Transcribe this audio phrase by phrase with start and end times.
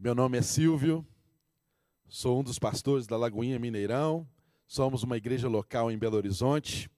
[0.00, 1.04] Meu nome é Silvio,
[2.08, 4.28] sou um dos pastores da Lagoinha Mineirão,
[4.64, 6.88] somos uma igreja local em Belo Horizonte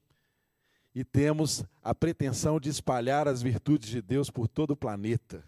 [0.95, 5.42] e temos a pretensão de espalhar as virtudes de Deus por todo o planeta.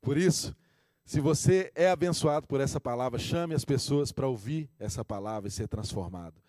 [0.00, 0.56] Por isso,
[1.04, 5.52] se você é abençoado por essa palavra, chame as pessoas para ouvir essa palavra e
[5.52, 6.42] ser transformado.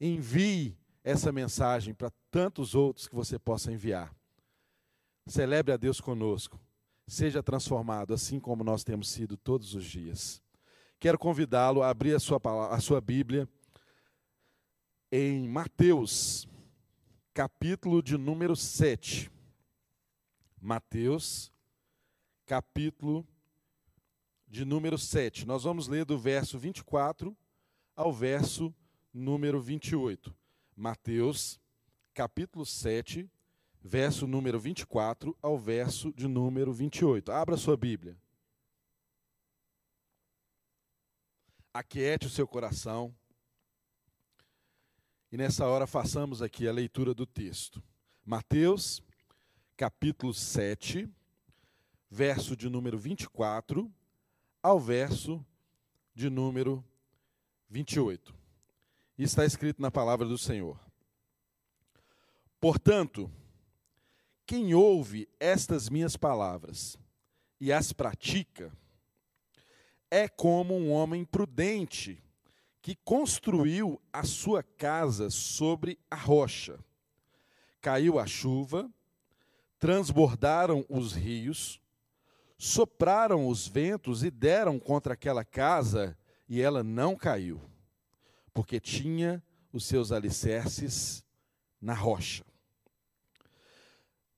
[0.00, 4.14] Envie essa mensagem para tantos outros que você possa enviar.
[5.26, 6.60] Celebre a Deus conosco.
[7.06, 10.42] Seja transformado, assim como nós temos sido todos os dias.
[10.98, 13.48] Quero convidá-lo a abrir a sua, a sua Bíblia
[15.10, 16.48] em Mateus,
[17.34, 19.30] capítulo de número 7.
[20.60, 21.52] Mateus,
[22.46, 23.26] capítulo
[24.46, 25.46] de número 7.
[25.46, 27.36] Nós vamos ler do verso 24
[27.96, 28.74] ao verso
[29.12, 30.34] número 28.
[30.76, 31.60] Mateus,
[32.14, 33.28] capítulo 7,
[33.82, 37.32] verso número 24 ao verso de número 28.
[37.32, 38.16] Abra sua Bíblia.
[41.74, 43.14] Aquiete o seu coração.
[45.30, 47.82] E nessa hora façamos aqui a leitura do texto.
[48.24, 49.02] Mateus,
[49.76, 51.08] capítulo 7,
[52.10, 53.90] verso de número 24
[54.62, 55.44] ao verso
[56.14, 56.84] de número
[57.68, 58.34] 28.
[59.18, 60.78] E está escrito na palavra do Senhor.
[62.60, 63.30] Portanto,
[64.52, 66.98] quem ouve estas minhas palavras
[67.58, 68.70] e as pratica,
[70.10, 72.22] é como um homem prudente
[72.82, 76.78] que construiu a sua casa sobre a rocha.
[77.80, 78.92] Caiu a chuva,
[79.78, 81.80] transbordaram os rios,
[82.58, 86.14] sopraram os ventos e deram contra aquela casa,
[86.46, 87.58] e ela não caiu,
[88.52, 89.42] porque tinha
[89.72, 91.24] os seus alicerces
[91.80, 92.51] na rocha.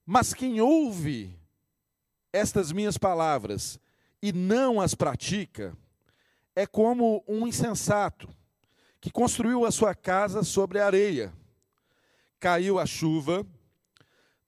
[0.07, 1.39] Mas quem ouve
[2.33, 3.79] estas minhas palavras
[4.21, 5.77] e não as pratica,
[6.57, 8.29] é como um insensato
[9.01, 11.33] que construiu a sua casa sobre areia.
[12.41, 13.47] Caiu a chuva,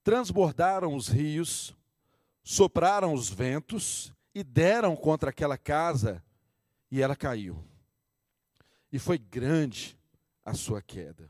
[0.03, 1.75] transbordaram os rios,
[2.43, 6.23] sopraram os ventos e deram contra aquela casa,
[6.89, 7.63] e ela caiu.
[8.91, 9.97] E foi grande
[10.45, 11.29] a sua queda.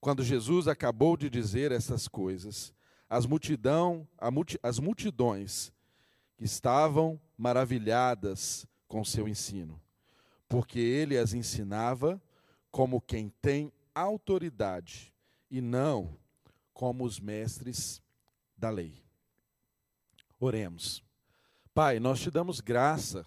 [0.00, 2.72] Quando Jesus acabou de dizer essas coisas,
[3.08, 5.72] as, multidão, multi, as multidões
[6.38, 9.80] estavam maravilhadas com seu ensino,
[10.48, 12.20] porque ele as ensinava
[12.70, 15.12] como quem tem autoridade
[15.50, 16.16] e não
[16.72, 18.00] como os mestres
[18.56, 19.02] da lei.
[20.38, 21.04] Oremos.
[21.74, 23.26] Pai, nós te damos graça,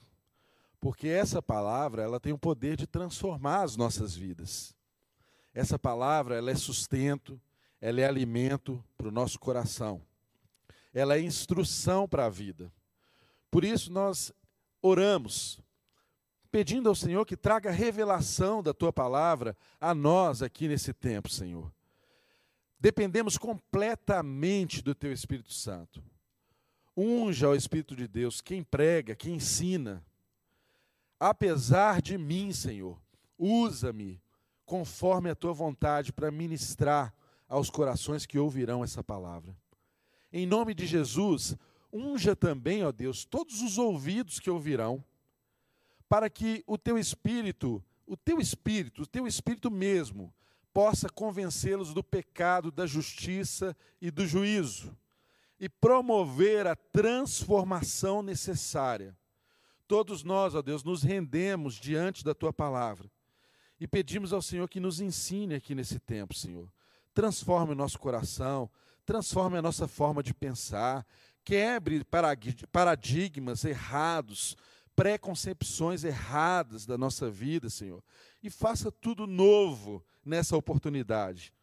[0.79, 4.75] porque essa palavra, ela tem o poder de transformar as nossas vidas.
[5.53, 7.39] Essa palavra, ela é sustento,
[7.79, 10.01] ela é alimento para o nosso coração.
[10.93, 12.71] Ela é instrução para a vida.
[13.51, 14.31] Por isso nós
[14.81, 15.59] oramos,
[16.49, 21.71] pedindo ao Senhor que traga revelação da tua palavra a nós aqui nesse tempo, Senhor.
[22.79, 26.03] Dependemos completamente do teu Espírito Santo.
[26.95, 30.03] Unja ao Espírito de Deus quem prega, quem ensina.
[31.19, 33.01] Apesar de mim, Senhor,
[33.37, 34.22] usa-me
[34.65, 37.13] conforme a tua vontade, para ministrar
[37.47, 39.55] aos corações que ouvirão essa palavra.
[40.31, 41.55] Em nome de Jesus,
[41.91, 45.03] unja também, ó Deus, todos os ouvidos que ouvirão,
[46.09, 50.33] para que o teu espírito, o teu espírito, o teu espírito mesmo,
[50.73, 54.97] possa convencê-los do pecado, da justiça e do juízo,
[55.59, 59.15] e promover a transformação necessária.
[59.87, 63.09] Todos nós, ó Deus, nos rendemos diante da tua palavra
[63.83, 66.71] e pedimos ao Senhor que nos ensine aqui nesse tempo, Senhor.
[67.13, 68.71] Transforme o nosso coração,
[69.05, 71.05] transforme a nossa forma de pensar,
[71.43, 72.01] quebre
[72.71, 74.55] paradigmas errados,
[74.95, 78.01] preconcepções erradas da nossa vida, Senhor,
[78.41, 81.53] e faça tudo novo nessa oportunidade.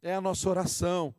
[0.00, 1.12] É a nossa oração,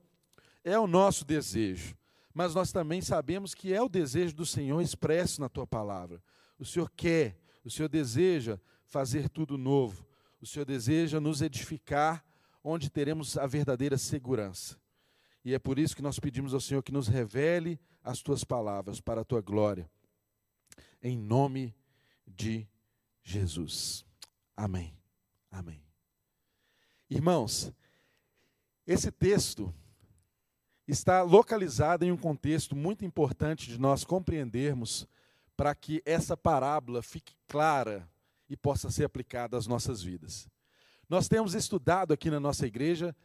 [0.64, 1.98] é o nosso desejo,
[2.34, 6.24] mas nós também sabemos que é o desejo do Senhor expresso na tua palavra.
[6.58, 10.15] O Senhor quer, o Senhor deseja fazer tudo novo
[10.46, 12.24] o Senhor deseja nos edificar
[12.64, 14.80] onde teremos a verdadeira segurança.
[15.44, 19.02] E é por isso que nós pedimos ao Senhor que nos revele as tuas palavras
[19.02, 19.90] para a tua glória.
[21.02, 21.76] Em nome
[22.28, 22.68] de
[23.24, 24.06] Jesus.
[24.56, 24.96] Amém.
[25.50, 25.82] Amém.
[27.10, 27.74] Irmãos,
[28.86, 29.74] esse texto
[30.88, 35.08] está localizado em um contexto muito importante de nós compreendermos
[35.58, 38.08] para que essa parábola fique clara
[38.50, 40.48] e possa ser aplicada às nossas vidas.
[41.10, 43.16] Nós temos estudado aqui na nossa igreja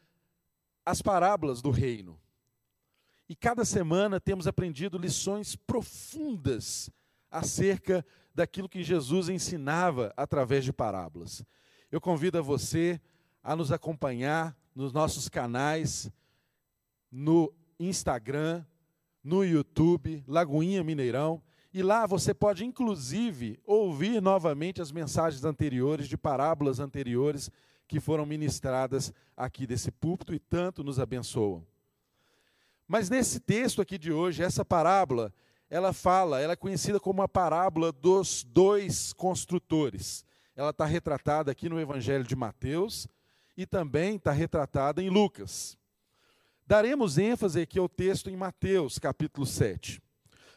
[0.85, 2.21] as parábolas do reino.
[3.29, 6.91] E cada semana temos aprendido lições profundas
[7.31, 11.45] acerca daquilo que Jesus ensinava através de parábolas.
[11.91, 13.01] Eu convido a você
[13.43, 16.11] a nos acompanhar nos nossos canais,
[17.11, 18.65] no Instagram,
[19.23, 26.17] no YouTube, Lagoinha Mineirão, e lá você pode, inclusive, ouvir novamente as mensagens anteriores, de
[26.17, 27.51] parábolas anteriores,
[27.87, 31.65] que foram ministradas aqui desse púlpito e tanto nos abençoam.
[32.89, 35.33] Mas nesse texto aqui de hoje, essa parábola,
[35.69, 40.25] ela fala, ela é conhecida como a parábola dos dois construtores.
[40.57, 43.07] Ela está retratada aqui no Evangelho de Mateus
[43.57, 45.79] e também está retratada em Lucas.
[46.67, 50.03] Daremos ênfase aqui ao texto em Mateus, capítulo 7.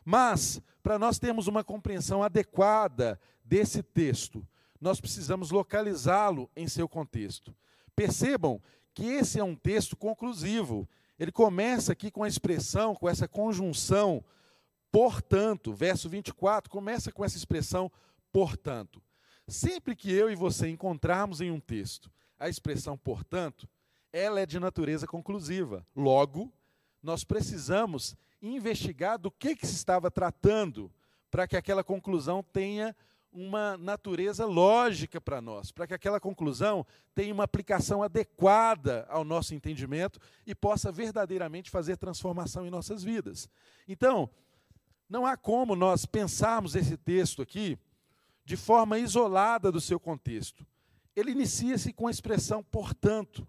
[0.06, 4.46] Mas, para nós termos uma compreensão adequada desse texto,
[4.80, 7.56] nós precisamos localizá-lo em seu contexto.
[7.96, 8.62] Percebam
[8.94, 10.88] que esse é um texto conclusivo.
[11.18, 14.24] Ele começa aqui com a expressão, com essa conjunção,
[14.92, 17.92] portanto, verso 24, começa com essa expressão,
[18.32, 19.02] portanto.
[19.48, 23.70] Sempre que eu e você encontrarmos em um texto a expressão portanto,
[24.12, 25.86] ela é de natureza conclusiva.
[25.96, 26.52] Logo,
[27.02, 30.92] nós precisamos investigar do que, que se estava tratando
[31.32, 32.96] para que aquela conclusão tenha
[33.32, 36.86] uma natureza lógica para nós, para que aquela conclusão
[37.16, 43.50] tenha uma aplicação adequada ao nosso entendimento e possa verdadeiramente fazer transformação em nossas vidas.
[43.88, 44.30] Então,
[45.10, 47.78] não há como nós pensarmos esse texto aqui
[48.46, 50.66] de forma isolada do seu contexto.
[51.16, 53.48] Ele inicia-se com a expressão portanto,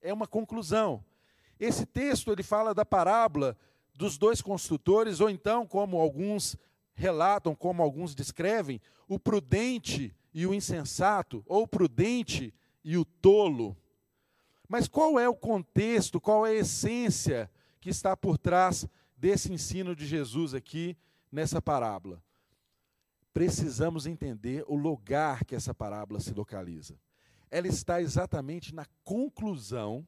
[0.00, 1.04] é uma conclusão.
[1.58, 3.56] Esse texto ele fala da parábola
[3.94, 6.56] dos dois construtores, ou então, como alguns
[6.94, 12.52] relatam, como alguns descrevem, o prudente e o insensato, ou o prudente
[12.82, 13.76] e o tolo.
[14.68, 17.50] Mas qual é o contexto, qual é a essência
[17.80, 18.86] que está por trás
[19.16, 20.96] desse ensino de Jesus aqui
[21.30, 22.22] nessa parábola?
[23.32, 26.98] Precisamos entender o lugar que essa parábola se localiza.
[27.50, 30.06] Ela está exatamente na conclusão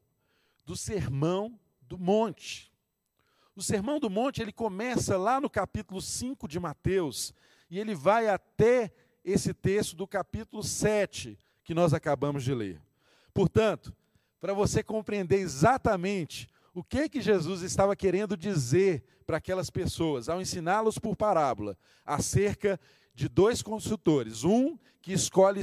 [0.65, 2.71] do sermão do monte.
[3.57, 7.33] O Sermão do Monte, ele começa lá no capítulo 5 de Mateus,
[7.71, 8.93] e ele vai até
[9.25, 12.79] esse texto do capítulo 7, que nós acabamos de ler.
[13.33, 13.91] Portanto,
[14.39, 20.39] para você compreender exatamente o que que Jesus estava querendo dizer para aquelas pessoas ao
[20.39, 21.75] ensiná-los por parábola
[22.05, 22.79] acerca
[23.15, 25.61] de dois consultores, um que escolhe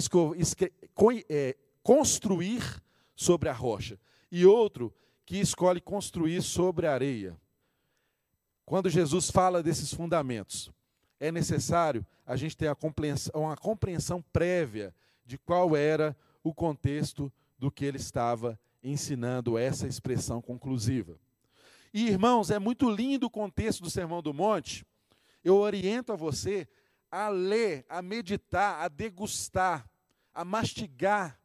[1.29, 2.83] é, construir
[3.15, 3.97] sobre a rocha
[4.33, 4.93] e outro
[5.25, 7.39] que escolhe construir sobre a areia.
[8.65, 10.71] Quando Jesus fala desses fundamentos,
[11.21, 12.75] é necessário a gente ter
[13.35, 14.95] uma compreensão prévia
[15.25, 21.19] de qual era o contexto do que ele estava ensinando essa expressão conclusiva.
[21.93, 24.85] E, irmãos, é muito lindo o contexto do Sermão do Monte.
[25.43, 26.67] Eu oriento a você
[27.11, 29.89] a ler, a meditar, a degustar,
[30.35, 31.39] a mastigar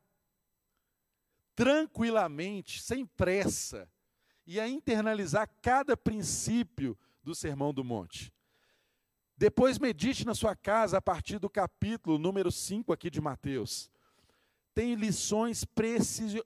[1.55, 3.87] tranquilamente, sem pressa,
[4.47, 6.97] e a internalizar cada princípio
[7.29, 8.33] do Sermão do Monte.
[9.37, 13.89] Depois medite na sua casa a partir do capítulo número 5 aqui de Mateus.
[14.73, 15.63] Tem lições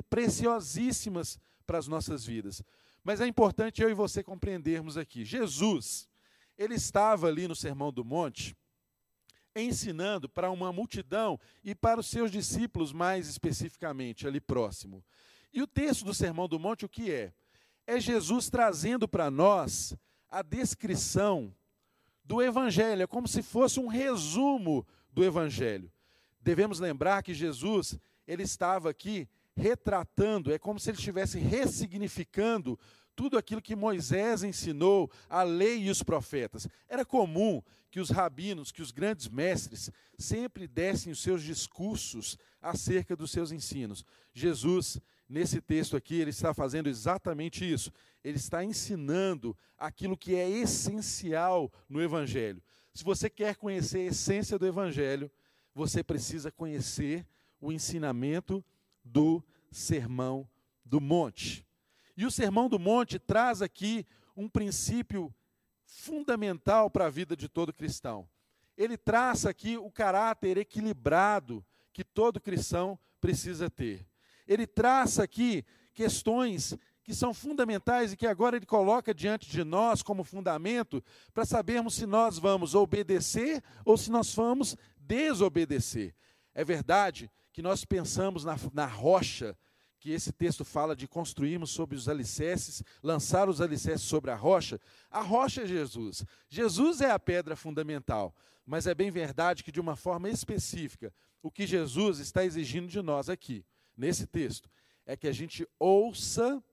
[0.10, 2.62] preciosíssimas para as nossas vidas.
[3.02, 5.24] Mas é importante eu e você compreendermos aqui.
[5.24, 6.10] Jesus,
[6.58, 8.54] ele estava ali no Sermão do Monte,
[9.56, 15.02] ensinando para uma multidão e para os seus discípulos mais especificamente ali próximo.
[15.54, 17.34] E o texto do Sermão do Monte o que é?
[17.88, 19.96] É Jesus trazendo para nós
[20.34, 21.54] a descrição
[22.26, 25.92] do Evangelho, é como se fosse um resumo do Evangelho.
[26.42, 32.80] Devemos lembrar que Jesus, ele estava aqui retratando, é como se ele estivesse ressignificando
[33.16, 36.68] tudo aquilo que Moisés ensinou, a lei e os profetas.
[36.90, 37.62] Era comum
[37.92, 43.52] que os rabinos, que os grandes mestres, sempre dessem os seus discursos acerca dos seus
[43.52, 44.04] ensinos.
[44.34, 45.00] Jesus,
[45.30, 47.92] nesse texto aqui, ele está fazendo exatamente isso
[48.24, 52.64] ele está ensinando aquilo que é essencial no Evangelho.
[52.94, 55.30] Se você quer conhecer a essência do Evangelho,
[55.74, 57.26] você precisa conhecer
[57.60, 58.64] o ensinamento
[59.04, 60.48] do Sermão
[60.86, 61.66] do Monte.
[62.16, 64.06] E o Sermão do Monte traz aqui
[64.38, 65.34] um princípio
[65.86, 68.30] fundamental para a vida de todo cristão.
[68.78, 74.06] Ele traça aqui o caráter equilibrado que todo cristão precisa ter.
[74.48, 75.64] Ele traça aqui
[75.94, 81.46] questões que são fundamentais e que agora ele coloca diante de nós como fundamento para
[81.46, 86.16] sabermos se nós vamos obedecer ou se nós vamos desobedecer.
[86.56, 89.58] É verdade que nós pensamos na, na rocha,
[90.00, 94.80] que esse texto fala de construirmos sobre os alicerces, lançar os alicerces sobre a rocha.
[95.10, 96.26] A rocha é Jesus.
[96.50, 98.36] Jesus é a pedra fundamental.
[98.66, 103.02] mas é bem verdade que, de uma forma específica, o que Jesus está exigindo de
[103.02, 104.70] nós aqui, nesse texto,
[105.06, 106.64] é que a gente ouça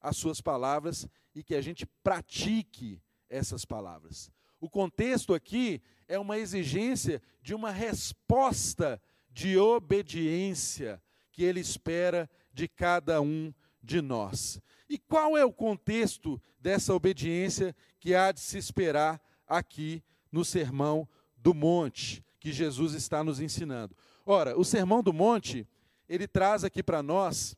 [0.00, 4.30] as suas palavras e que a gente pratique essas palavras.
[4.60, 9.00] O contexto aqui é uma exigência de uma resposta
[9.30, 14.60] de obediência que ele espera de cada um de nós.
[14.88, 21.08] E qual é o contexto dessa obediência que há de se esperar aqui no Sermão
[21.36, 23.96] do Monte, que Jesus está nos ensinando?
[24.24, 25.68] Ora, o Sermão do Monte,
[26.08, 27.56] ele traz aqui para nós,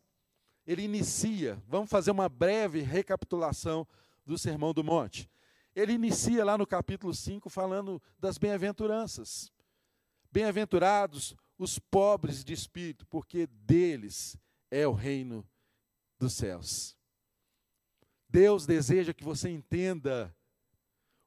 [0.69, 3.89] ele inicia, vamos fazer uma breve recapitulação
[4.27, 5.27] do Sermão do Monte.
[5.75, 9.51] Ele inicia lá no capítulo 5 falando das bem-aventuranças.
[10.31, 14.37] Bem-aventurados os pobres de espírito, porque deles
[14.71, 15.43] é o reino
[16.19, 16.95] dos céus.
[18.29, 20.37] Deus deseja que você entenda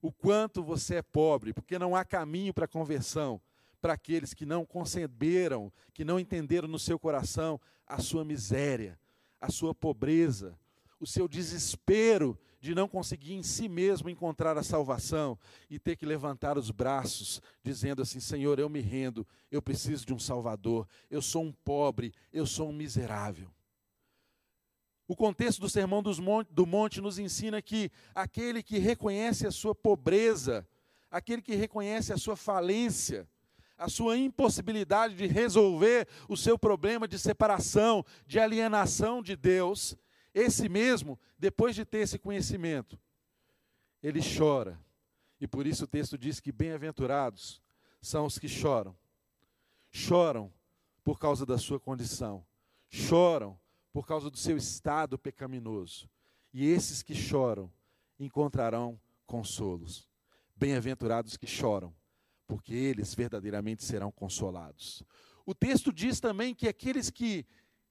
[0.04, 3.42] o quanto você é pobre, porque não há caminho para conversão
[3.82, 9.01] para aqueles que não conceberam, que não entenderam no seu coração a sua miséria,
[9.42, 10.58] a sua pobreza,
[11.00, 16.06] o seu desespero de não conseguir em si mesmo encontrar a salvação e ter que
[16.06, 21.24] levantar os braços, dizendo assim: Senhor, eu me rendo, eu preciso de um Salvador, eu
[21.24, 23.50] sou um pobre, eu sou um miserável.
[25.08, 30.66] O contexto do Sermão do Monte nos ensina que aquele que reconhece a sua pobreza,
[31.10, 33.28] aquele que reconhece a sua falência,
[33.82, 39.98] a sua impossibilidade de resolver o seu problema de separação, de alienação de Deus,
[40.36, 42.98] esse mesmo, depois de ter esse conhecimento,
[44.04, 44.80] ele chora.
[45.40, 47.60] E por isso o texto diz que bem-aventurados
[48.00, 48.96] são os que choram.
[49.90, 50.54] Choram
[51.04, 52.46] por causa da sua condição.
[52.88, 53.60] Choram
[53.92, 56.08] por causa do seu estado pecaminoso.
[56.54, 57.72] E esses que choram
[58.20, 60.08] encontrarão consolos.
[60.56, 61.92] Bem-aventurados que choram,
[62.52, 65.02] porque eles verdadeiramente serão consolados.
[65.46, 67.46] O texto diz também que aqueles que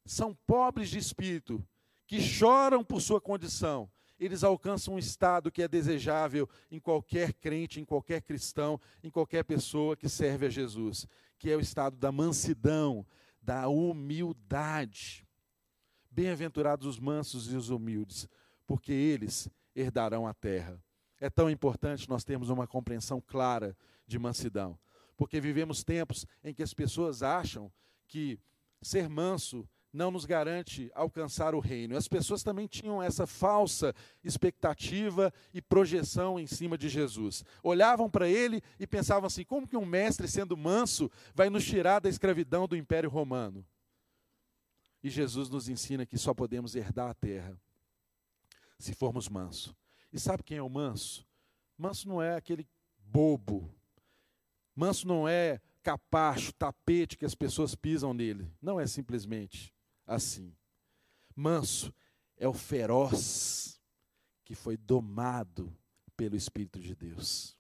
[0.05, 1.67] são pobres de espírito
[2.07, 7.81] que choram por sua condição, eles alcançam um estado que é desejável em qualquer crente,
[7.81, 11.07] em qualquer cristão, em qualquer pessoa que serve a Jesus,
[11.39, 13.07] que é o estado da mansidão,
[13.41, 15.27] da humildade.
[16.11, 18.29] Bem-aventurados os mansos e os humildes,
[18.67, 20.79] porque eles herdarão a terra.
[21.19, 23.75] É tão importante nós termos uma compreensão clara
[24.11, 24.79] de mansidão,
[25.17, 27.73] porque vivemos tempos em que as pessoas acham
[28.09, 28.39] que
[28.83, 31.97] ser manso não nos garante alcançar o reino.
[31.97, 37.45] As pessoas também tinham essa falsa expectativa e projeção em cima de Jesus.
[37.63, 42.01] Olhavam para ele e pensavam assim: como que um mestre, sendo manso, vai nos tirar
[42.01, 43.65] da escravidão do Império Romano?
[45.03, 47.59] E Jesus nos ensina que só podemos herdar a terra
[48.79, 49.77] se formos manso.
[50.13, 51.27] E sabe quem é o manso?
[51.77, 52.67] Manso não é aquele
[52.99, 53.73] bobo.
[54.81, 58.51] Manso não é capacho, tapete que as pessoas pisam nele.
[58.63, 59.75] Não é simplesmente
[60.07, 60.57] assim.
[61.37, 61.93] Manso
[62.35, 63.79] é o feroz
[64.43, 65.71] que foi domado
[66.17, 67.55] pelo Espírito de Deus.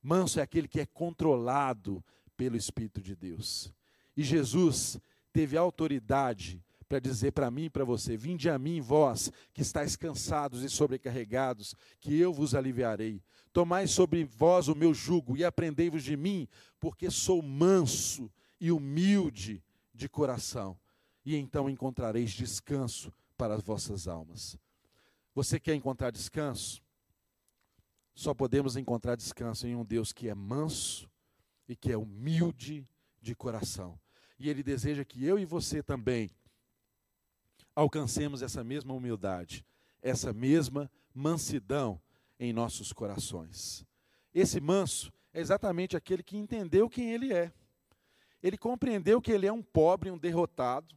[0.00, 2.00] Manso é aquele que é controlado
[2.36, 3.74] pelo Espírito de Deus.
[4.16, 4.96] E Jesus
[5.32, 9.96] teve autoridade para dizer para mim e para você: Vinde a mim, vós que estáis
[9.96, 13.20] cansados e sobrecarregados, que eu vos aliviarei.
[13.54, 16.48] Tomai sobre vós o meu jugo e aprendei-vos de mim,
[16.80, 18.28] porque sou manso
[18.60, 19.62] e humilde
[19.94, 20.76] de coração,
[21.24, 24.58] e então encontrareis descanso para as vossas almas.
[25.36, 26.82] Você quer encontrar descanso?
[28.12, 31.08] Só podemos encontrar descanso em um Deus que é manso
[31.68, 32.84] e que é humilde
[33.22, 33.96] de coração.
[34.36, 36.28] E Ele deseja que eu e você também
[37.72, 39.64] alcancemos essa mesma humildade,
[40.02, 42.00] essa mesma mansidão
[42.38, 43.84] em nossos corações.
[44.32, 47.52] Esse manso é exatamente aquele que entendeu quem ele é.
[48.42, 50.94] Ele compreendeu que ele é um pobre, um derrotado,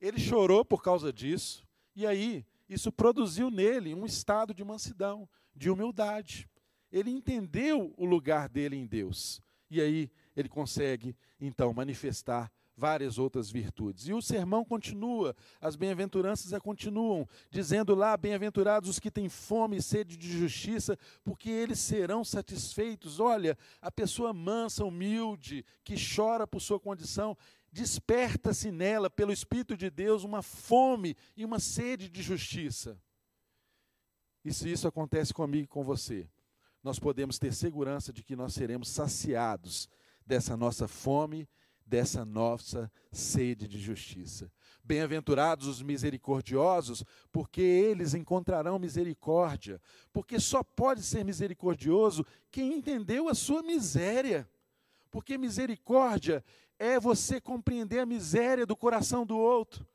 [0.00, 5.70] ele chorou por causa disso, e aí isso produziu nele um estado de mansidão, de
[5.70, 6.48] humildade.
[6.90, 13.50] Ele entendeu o lugar dele em Deus, e aí ele consegue então manifestar várias outras
[13.50, 14.06] virtudes.
[14.06, 19.82] E o sermão continua, as bem-aventuranças continuam, dizendo lá: bem-aventurados os que têm fome e
[19.82, 23.18] sede de justiça, porque eles serão satisfeitos.
[23.18, 27.36] Olha, a pessoa mansa, humilde, que chora por sua condição,
[27.72, 32.96] desperta-se nela, pelo Espírito de Deus, uma fome e uma sede de justiça.
[34.44, 36.28] E se isso acontece comigo e com você,
[36.82, 39.88] nós podemos ter segurança de que nós seremos saciados
[40.24, 41.48] dessa nossa fome,
[41.88, 44.52] dessa nossa sede de justiça.
[44.84, 47.02] Bem-aventurados os misericordiosos,
[47.32, 49.80] porque eles encontrarão misericórdia.
[50.12, 54.48] Porque só pode ser misericordioso quem entendeu a sua miséria.
[55.10, 56.44] Porque misericórdia
[56.78, 59.86] é você compreender a miséria do coração do outro.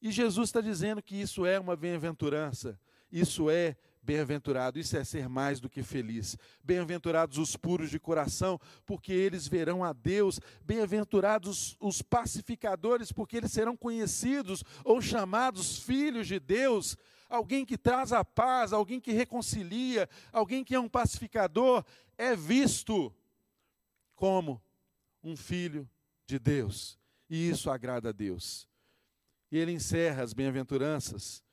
[0.00, 2.78] E Jesus está dizendo que isso é uma bem-aventurança,
[3.10, 6.36] isso é Bem-aventurado, isso é ser mais do que feliz.
[6.64, 10.40] Bem-aventurados os puros de coração, porque eles verão a Deus.
[10.64, 16.96] Bem-aventurados os pacificadores, porque eles serão conhecidos ou chamados filhos de Deus.
[17.28, 21.84] Alguém que traz a paz, alguém que reconcilia, alguém que é um pacificador,
[22.16, 23.14] é visto
[24.16, 24.62] como
[25.22, 25.88] um filho
[26.26, 26.98] de Deus.
[27.28, 28.66] E isso agrada a Deus.
[29.52, 31.44] E ele encerra as bem-aventuranças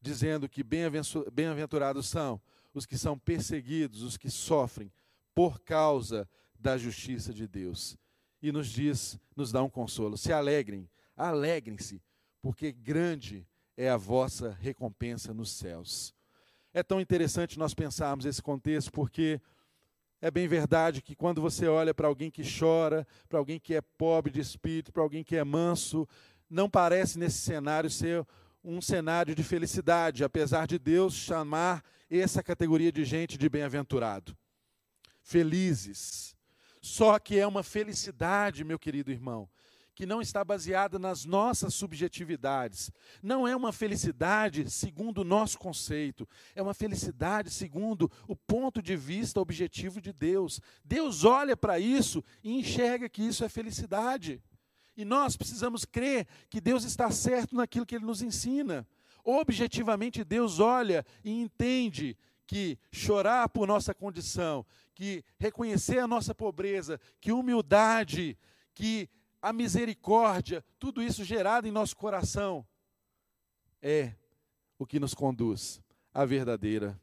[0.00, 2.40] dizendo que bem-aventurados são
[2.72, 4.92] os que são perseguidos, os que sofrem
[5.34, 6.28] por causa
[6.58, 7.96] da justiça de Deus.
[8.42, 12.02] E nos diz, nos dá um consolo: se alegrem, alegrem-se,
[12.40, 16.14] porque grande é a vossa recompensa nos céus.
[16.72, 19.40] É tão interessante nós pensarmos esse contexto, porque
[20.20, 23.80] é bem verdade que quando você olha para alguém que chora, para alguém que é
[23.80, 26.06] pobre de espírito, para alguém que é manso,
[26.48, 28.26] não parece nesse cenário ser
[28.62, 34.36] um cenário de felicidade, apesar de Deus chamar essa categoria de gente de bem-aventurado.
[35.22, 36.36] Felizes.
[36.82, 39.48] Só que é uma felicidade, meu querido irmão,
[39.94, 42.90] que não está baseada nas nossas subjetividades.
[43.22, 48.96] Não é uma felicidade segundo o nosso conceito, é uma felicidade segundo o ponto de
[48.96, 50.58] vista objetivo de Deus.
[50.82, 54.42] Deus olha para isso e enxerga que isso é felicidade.
[55.00, 58.86] E nós precisamos crer que Deus está certo naquilo que Ele nos ensina.
[59.24, 64.62] Objetivamente, Deus olha e entende que chorar por nossa condição,
[64.94, 68.36] que reconhecer a nossa pobreza, que humildade,
[68.74, 69.08] que
[69.40, 72.66] a misericórdia, tudo isso gerado em nosso coração,
[73.80, 74.12] é
[74.78, 75.80] o que nos conduz
[76.12, 77.00] à verdadeira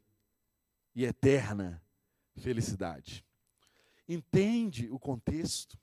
[0.94, 1.82] e eterna
[2.36, 3.24] felicidade.
[4.08, 5.76] Entende o contexto?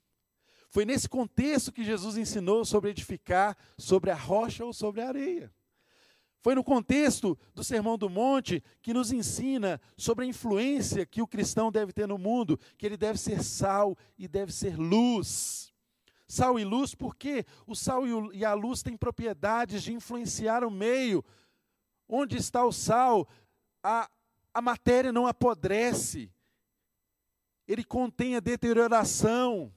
[0.68, 5.52] Foi nesse contexto que Jesus ensinou sobre edificar sobre a rocha ou sobre a areia.
[6.46, 11.26] Foi no contexto do Sermão do Monte que nos ensina sobre a influência que o
[11.26, 15.72] cristão deve ter no mundo, que ele deve ser sal e deve ser luz.
[16.28, 21.24] Sal e luz, porque o sal e a luz têm propriedades de influenciar o meio.
[22.08, 23.28] Onde está o sal,
[23.82, 24.08] a,
[24.54, 26.30] a matéria não apodrece,
[27.66, 29.72] ele contém a deterioração.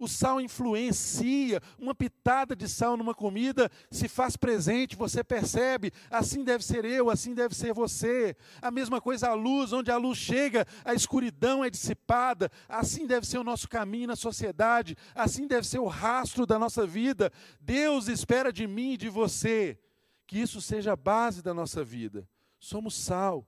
[0.00, 6.42] O sal influencia, uma pitada de sal numa comida se faz presente, você percebe, assim
[6.42, 8.34] deve ser eu, assim deve ser você.
[8.62, 13.26] A mesma coisa a luz, onde a luz chega, a escuridão é dissipada, assim deve
[13.26, 17.30] ser o nosso caminho na sociedade, assim deve ser o rastro da nossa vida.
[17.60, 19.78] Deus espera de mim e de você
[20.26, 22.26] que isso seja a base da nossa vida.
[22.58, 23.46] Somos sal,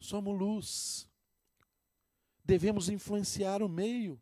[0.00, 1.08] somos luz.
[2.44, 4.20] Devemos influenciar o meio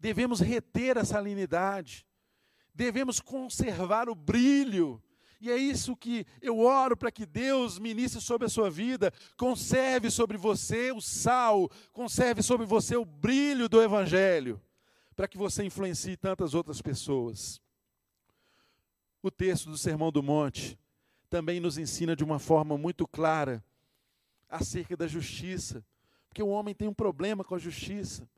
[0.00, 2.06] devemos reter a salinidade,
[2.74, 5.00] devemos conservar o brilho.
[5.40, 10.10] E é isso que eu oro para que Deus ministre sobre a sua vida, conserve
[10.10, 14.60] sobre você o sal, conserve sobre você o brilho do Evangelho,
[15.14, 17.60] para que você influencie tantas outras pessoas.
[19.22, 20.78] O texto do Sermão do Monte
[21.28, 23.64] também nos ensina de uma forma muito clara
[24.48, 25.84] acerca da justiça,
[26.28, 28.28] porque o homem tem um problema com a justiça.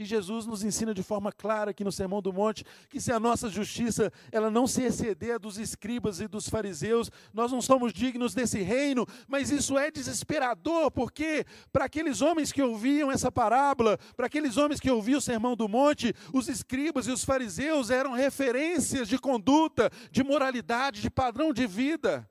[0.00, 3.20] E Jesus nos ensina de forma clara aqui no Sermão do Monte que se a
[3.20, 8.32] nossa justiça ela não se exceder dos escribas e dos fariseus, nós não somos dignos
[8.32, 14.24] desse reino, mas isso é desesperador, porque para aqueles homens que ouviam essa parábola, para
[14.24, 19.06] aqueles homens que ouviam o Sermão do Monte, os escribas e os fariseus eram referências
[19.06, 22.26] de conduta, de moralidade, de padrão de vida.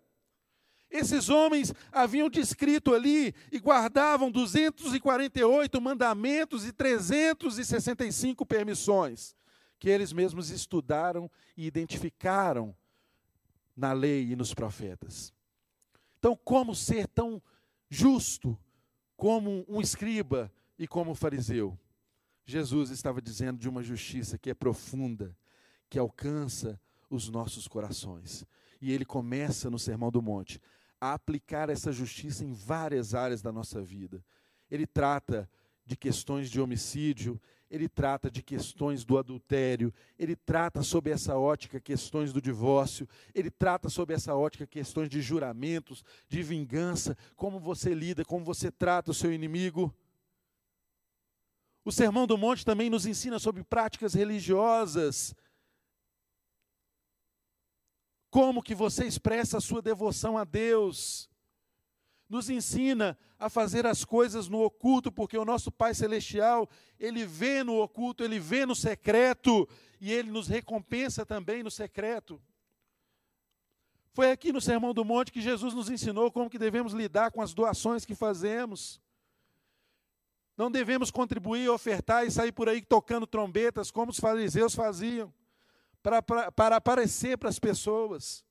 [0.91, 9.35] Esses homens haviam descrito ali e guardavam 248 mandamentos e 365 permissões,
[9.77, 12.75] que eles mesmos estudaram e identificaram
[13.75, 15.31] na lei e nos profetas.
[16.17, 17.41] Então, como ser tão
[17.87, 18.57] justo
[19.15, 21.77] como um escriba e como um fariseu?
[22.45, 25.37] Jesus estava dizendo de uma justiça que é profunda,
[25.87, 28.43] que alcança os nossos corações.
[28.81, 30.59] E ele começa no Sermão do Monte
[30.99, 34.23] a aplicar essa justiça em várias áreas da nossa vida.
[34.69, 35.49] Ele trata
[35.85, 41.79] de questões de homicídio, ele trata de questões do adultério, ele trata sob essa ótica
[41.79, 47.93] questões do divórcio, ele trata sob essa ótica questões de juramentos, de vingança, como você
[47.93, 49.93] lida, como você trata o seu inimigo.
[51.85, 55.35] O Sermão do Monte também nos ensina sobre práticas religiosas
[58.29, 61.29] como que você expressa a sua devoção a Deus.
[62.27, 67.63] Nos ensina a fazer as coisas no oculto, porque o nosso Pai Celestial, Ele vê
[67.63, 69.67] no oculto, Ele vê no secreto,
[69.99, 72.39] e Ele nos recompensa também no secreto.
[74.11, 77.41] Foi aqui no Sermão do Monte que Jesus nos ensinou como que devemos lidar com
[77.41, 79.01] as doações que fazemos.
[80.57, 85.33] Não devemos contribuir, ofertar e sair por aí tocando trombetas, como os fariseus faziam,
[86.01, 88.43] para, para, para aparecer para as pessoas.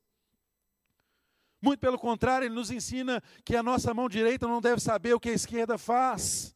[1.61, 5.21] Muito pelo contrário, ele nos ensina que a nossa mão direita não deve saber o
[5.21, 6.55] que a esquerda faz.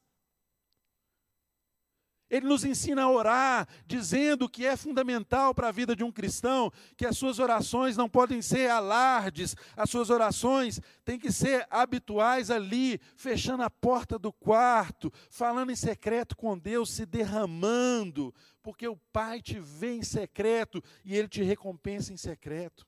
[2.32, 6.72] Ele nos ensina a orar, dizendo que é fundamental para a vida de um cristão,
[6.96, 12.50] que as suas orações não podem ser alardes, as suas orações têm que ser habituais
[12.50, 18.96] ali, fechando a porta do quarto, falando em secreto com Deus, se derramando, porque o
[19.12, 22.86] Pai te vê em secreto e ele te recompensa em secreto.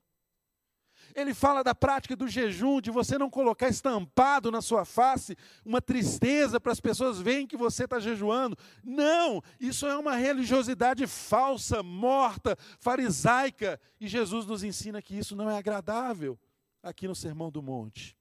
[1.13, 5.81] Ele fala da prática do jejum, de você não colocar estampado na sua face uma
[5.81, 8.57] tristeza para as pessoas verem que você está jejuando.
[8.83, 13.79] Não, isso é uma religiosidade falsa, morta, farisaica.
[13.99, 16.39] E Jesus nos ensina que isso não é agradável
[16.81, 18.17] aqui no Sermão do Monte.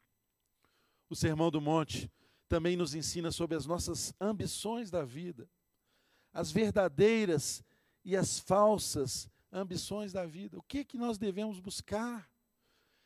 [1.09, 2.11] O Sermão do Monte
[2.49, 5.49] também nos ensina sobre as nossas ambições da vida,
[6.35, 7.63] as verdadeiras
[8.05, 10.59] e as falsas ambições da vida.
[10.59, 12.29] O que que nós devemos buscar?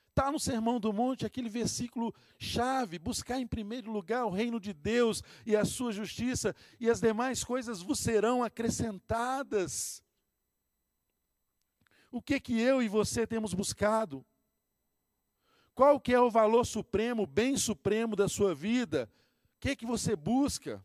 [0.08, 4.72] Está no Sermão do Monte, aquele versículo chave: buscar em primeiro lugar o reino de
[4.72, 10.02] Deus e a sua justiça, e as demais coisas vos serão acrescentadas.
[12.10, 14.24] O que que eu e você temos buscado?
[15.74, 19.08] Qual que é o valor supremo, o bem supremo da sua vida?
[19.56, 20.84] O que que você busca?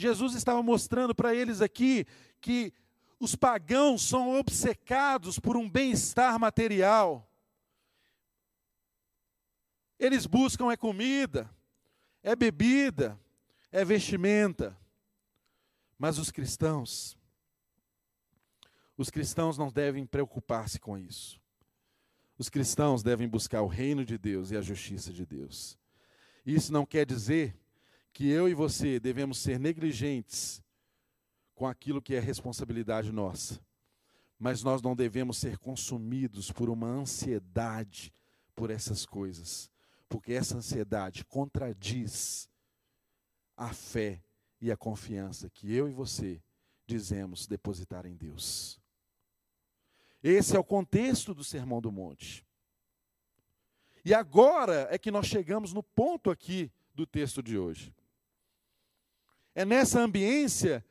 [0.00, 2.06] Jesus estava mostrando para eles aqui
[2.40, 2.72] que
[3.18, 7.28] os pagãos são obcecados por um bem-estar material.
[9.98, 11.50] Eles buscam é comida,
[12.22, 13.18] é bebida,
[13.72, 14.78] é vestimenta.
[15.98, 17.18] Mas os cristãos,
[18.96, 21.40] os cristãos não devem preocupar-se com isso.
[22.38, 25.76] Os cristãos devem buscar o reino de Deus e a justiça de Deus.
[26.46, 27.58] Isso não quer dizer
[28.18, 30.60] que eu e você devemos ser negligentes
[31.54, 33.60] com aquilo que é responsabilidade nossa.
[34.36, 38.12] Mas nós não devemos ser consumidos por uma ansiedade
[38.56, 39.70] por essas coisas
[40.08, 42.48] porque essa ansiedade contradiz
[43.56, 44.22] a fé
[44.60, 46.42] e a confiança que eu e você
[46.86, 48.80] dizemos depositar em Deus.
[50.22, 52.44] Esse é o contexto do Sermão do Monte.
[54.04, 57.94] E agora é que nós chegamos no ponto aqui do texto de hoje.
[59.58, 60.84] É nessa ambiência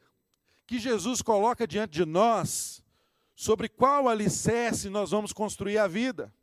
[0.66, 2.84] que Jesus coloca diante de nós
[3.34, 6.34] sobre qual alicerce nós vamos construir a vida.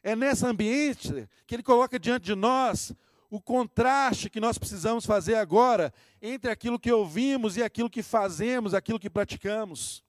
[0.00, 2.92] É nesse ambiente que ele coloca diante de nós
[3.28, 8.72] o contraste que nós precisamos fazer agora entre aquilo que ouvimos e aquilo que fazemos,
[8.72, 10.04] aquilo que praticamos.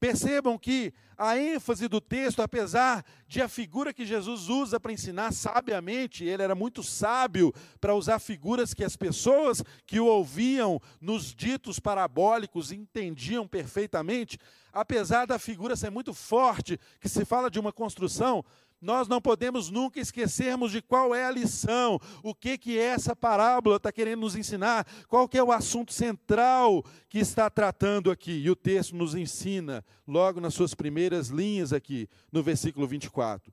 [0.00, 5.32] Percebam que a ênfase do texto, apesar de a figura que Jesus usa para ensinar
[5.32, 11.34] sabiamente, ele era muito sábio para usar figuras que as pessoas que o ouviam nos
[11.34, 14.38] ditos parabólicos entendiam perfeitamente,
[14.72, 18.44] apesar da figura ser muito forte, que se fala de uma construção,
[18.80, 23.76] nós não podemos nunca esquecermos de qual é a lição, o que que essa parábola
[23.76, 28.30] está querendo nos ensinar, qual que é o assunto central que está tratando aqui.
[28.30, 33.52] E o texto nos ensina, logo nas suas primeiras linhas aqui, no versículo 24.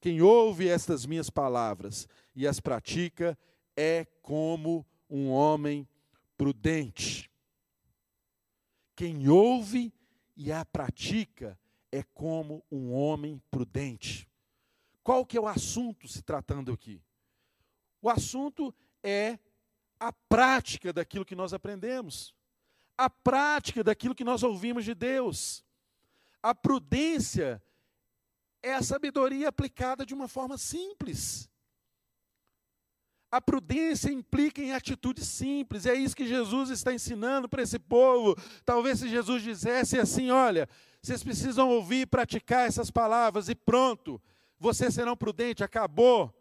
[0.00, 3.36] Quem ouve estas minhas palavras e as pratica
[3.76, 5.86] é como um homem
[6.38, 7.28] prudente.
[8.94, 9.92] Quem ouve
[10.36, 11.58] e a pratica
[11.90, 14.29] é como um homem prudente.
[15.10, 17.02] Qual que é o assunto se tratando aqui?
[18.00, 19.40] O assunto é
[19.98, 22.32] a prática daquilo que nós aprendemos,
[22.96, 25.64] a prática daquilo que nós ouvimos de Deus.
[26.40, 27.60] A prudência
[28.62, 31.50] é a sabedoria aplicada de uma forma simples.
[33.32, 38.36] A prudência implica em atitudes simples, é isso que Jesus está ensinando para esse povo.
[38.64, 40.68] Talvez se Jesus dissesse assim: olha,
[41.02, 44.22] vocês precisam ouvir e praticar essas palavras, e pronto,
[44.60, 46.32] vocês serão prudentes, acabou.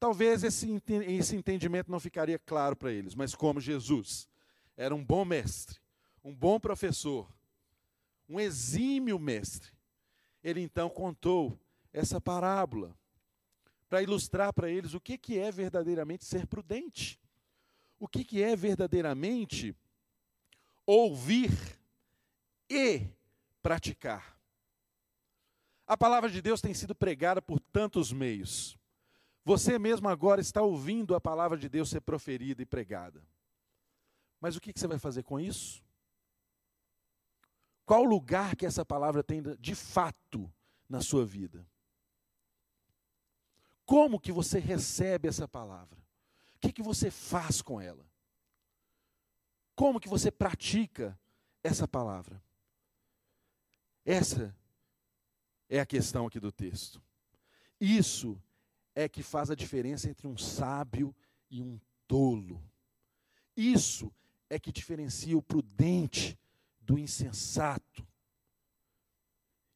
[0.00, 0.66] Talvez esse,
[1.36, 4.26] entendimento não ficaria claro para eles, mas como Jesus
[4.74, 5.78] era um bom mestre,
[6.24, 7.30] um bom professor,
[8.26, 9.70] um exímio mestre,
[10.42, 11.60] ele então contou
[11.92, 12.96] essa parábola
[13.90, 17.20] para ilustrar para eles o que, que é verdadeiramente ser prudente,
[17.98, 19.76] o que, que é verdadeiramente
[20.86, 21.50] ouvir
[22.70, 23.06] e
[23.60, 24.39] praticar.
[25.90, 28.78] A palavra de Deus tem sido pregada por tantos meios.
[29.44, 33.20] Você mesmo agora está ouvindo a palavra de Deus ser proferida e pregada.
[34.40, 35.82] Mas o que você vai fazer com isso?
[37.84, 40.48] Qual lugar que essa palavra tem de fato
[40.88, 41.66] na sua vida?
[43.84, 45.98] Como que você recebe essa palavra?
[46.54, 48.08] O que, que você faz com ela?
[49.74, 51.18] Como que você pratica
[51.64, 52.40] essa palavra?
[54.04, 54.54] Essa
[55.70, 57.00] é a questão aqui do texto.
[57.80, 58.36] Isso
[58.94, 61.14] é que faz a diferença entre um sábio
[61.48, 62.60] e um tolo.
[63.56, 64.12] Isso
[64.50, 66.36] é que diferencia o prudente
[66.80, 68.04] do insensato.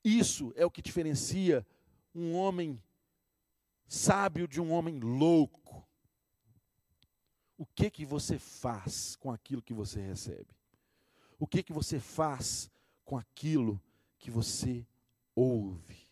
[0.02, 1.64] Isso é o que diferencia
[2.12, 2.83] um homem
[3.87, 5.87] sábio de um homem louco.
[7.57, 10.52] O que que você faz com aquilo que você recebe?
[11.38, 12.68] O que que você faz
[13.04, 13.80] com aquilo
[14.18, 14.85] que você
[15.34, 16.08] ouve?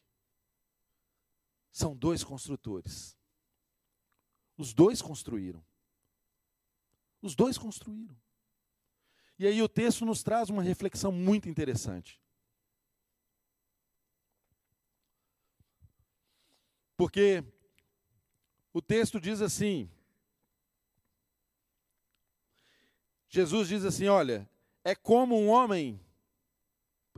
[1.71, 3.17] São dois construtores.
[4.57, 5.65] Os dois construíram.
[7.21, 8.17] Os dois construíram.
[9.39, 12.21] E aí o texto nos traz uma reflexão muito interessante.
[16.97, 17.43] Porque
[18.73, 19.91] o texto diz assim:
[23.29, 24.49] Jesus diz assim: Olha,
[24.85, 26.01] é como um homem,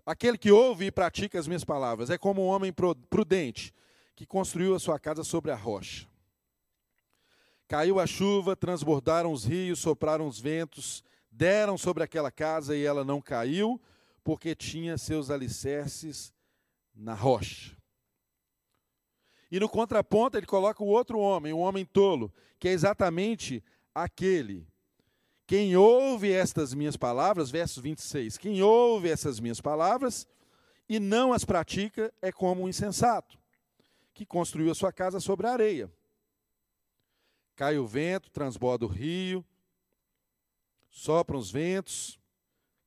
[0.04, 2.72] aquele que ouve e pratica as minhas palavras, é como um homem
[3.08, 3.72] prudente
[4.14, 6.06] que construiu a sua casa sobre a rocha.
[7.66, 13.04] Caiu a chuva, transbordaram os rios, sopraram os ventos, deram sobre aquela casa e ela
[13.04, 13.80] não caiu,
[14.22, 16.32] porque tinha seus alicerces
[16.94, 17.76] na rocha.
[19.50, 23.62] E no contraponto ele coloca o outro homem, o um homem tolo, que é exatamente
[23.94, 24.66] aquele.
[25.46, 30.26] Quem ouve estas minhas palavras, versos 26, quem ouve essas minhas palavras
[30.88, 33.38] e não as pratica é como um insensato
[34.14, 35.92] que construiu a sua casa sobre a areia.
[37.56, 39.44] Cai o vento, transborda o rio,
[40.94, 42.18] sopram os ventos.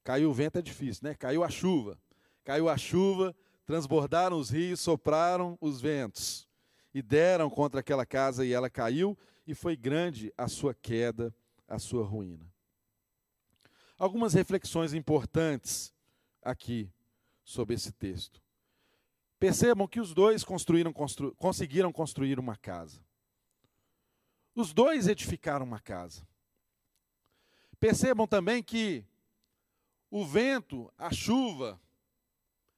[0.03, 1.13] Caiu o vento é difícil, né?
[1.13, 1.99] Caiu a chuva.
[2.43, 6.47] Caiu a chuva, transbordaram os rios, sopraram os ventos.
[6.93, 11.35] E deram contra aquela casa e ela caiu, e foi grande a sua queda,
[11.67, 12.51] a sua ruína.
[13.97, 15.93] Algumas reflexões importantes
[16.41, 16.91] aqui
[17.43, 18.41] sobre esse texto.
[19.39, 23.03] Percebam que os dois construíram, constru, conseguiram construir uma casa.
[24.55, 26.27] Os dois edificaram uma casa.
[27.79, 29.05] Percebam também que
[30.09, 31.79] o vento, a chuva,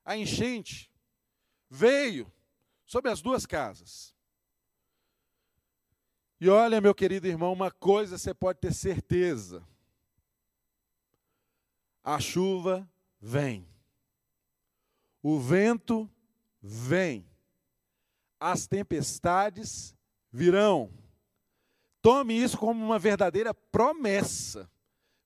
[0.03, 0.91] a enchente
[1.69, 2.31] veio
[2.85, 4.13] sobre as duas casas.
[6.41, 9.61] E olha, meu querido irmão, uma coisa você pode ter certeza:
[12.03, 13.67] a chuva vem,
[15.21, 16.09] o vento
[16.61, 17.27] vem.
[18.39, 19.93] As tempestades
[20.31, 20.89] virão.
[22.01, 24.71] Tome isso como uma verdadeira promessa.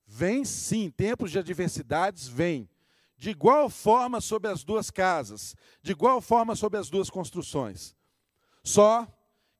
[0.04, 2.68] Vem sim, tempos de adversidades vêm.
[3.16, 7.94] De igual forma sobre as duas casas, de igual forma sobre as duas construções.
[8.64, 9.06] Só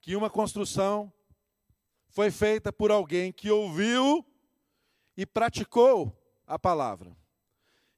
[0.00, 1.12] que uma construção
[2.14, 4.24] foi feita por alguém que ouviu
[5.16, 7.14] e praticou a palavra.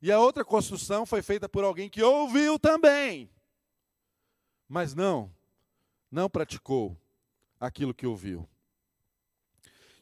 [0.00, 3.30] E a outra construção foi feita por alguém que ouviu também,
[4.66, 5.30] mas não,
[6.10, 6.98] não praticou
[7.60, 8.48] aquilo que ouviu.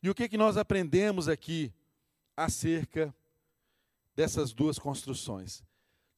[0.00, 1.72] E o que, que nós aprendemos aqui
[2.36, 3.12] acerca
[4.14, 5.64] dessas duas construções?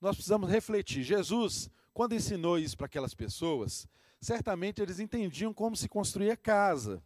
[0.03, 1.03] Nós precisamos refletir.
[1.03, 3.89] Jesus, quando ensinou isso para aquelas pessoas,
[4.21, 7.03] certamente eles entendiam como se construía casa,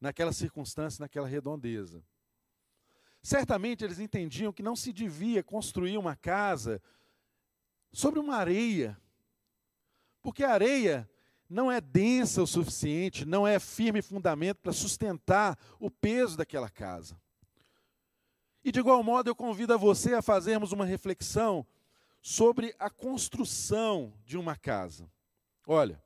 [0.00, 2.04] naquela circunstância, naquela redondeza.
[3.22, 6.82] Certamente eles entendiam que não se devia construir uma casa
[7.92, 9.00] sobre uma areia,
[10.20, 11.08] porque a areia
[11.48, 17.18] não é densa o suficiente, não é firme fundamento para sustentar o peso daquela casa.
[18.64, 21.66] E de igual modo eu convido a você a fazermos uma reflexão
[22.20, 25.10] sobre a construção de uma casa.
[25.66, 26.02] Olha,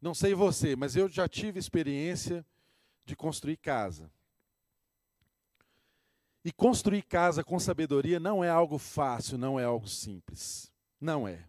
[0.00, 2.46] não sei você, mas eu já tive experiência
[3.08, 4.10] de construir casa.
[6.44, 10.70] E construir casa com sabedoria não é algo fácil, não é algo simples.
[11.00, 11.44] Não é.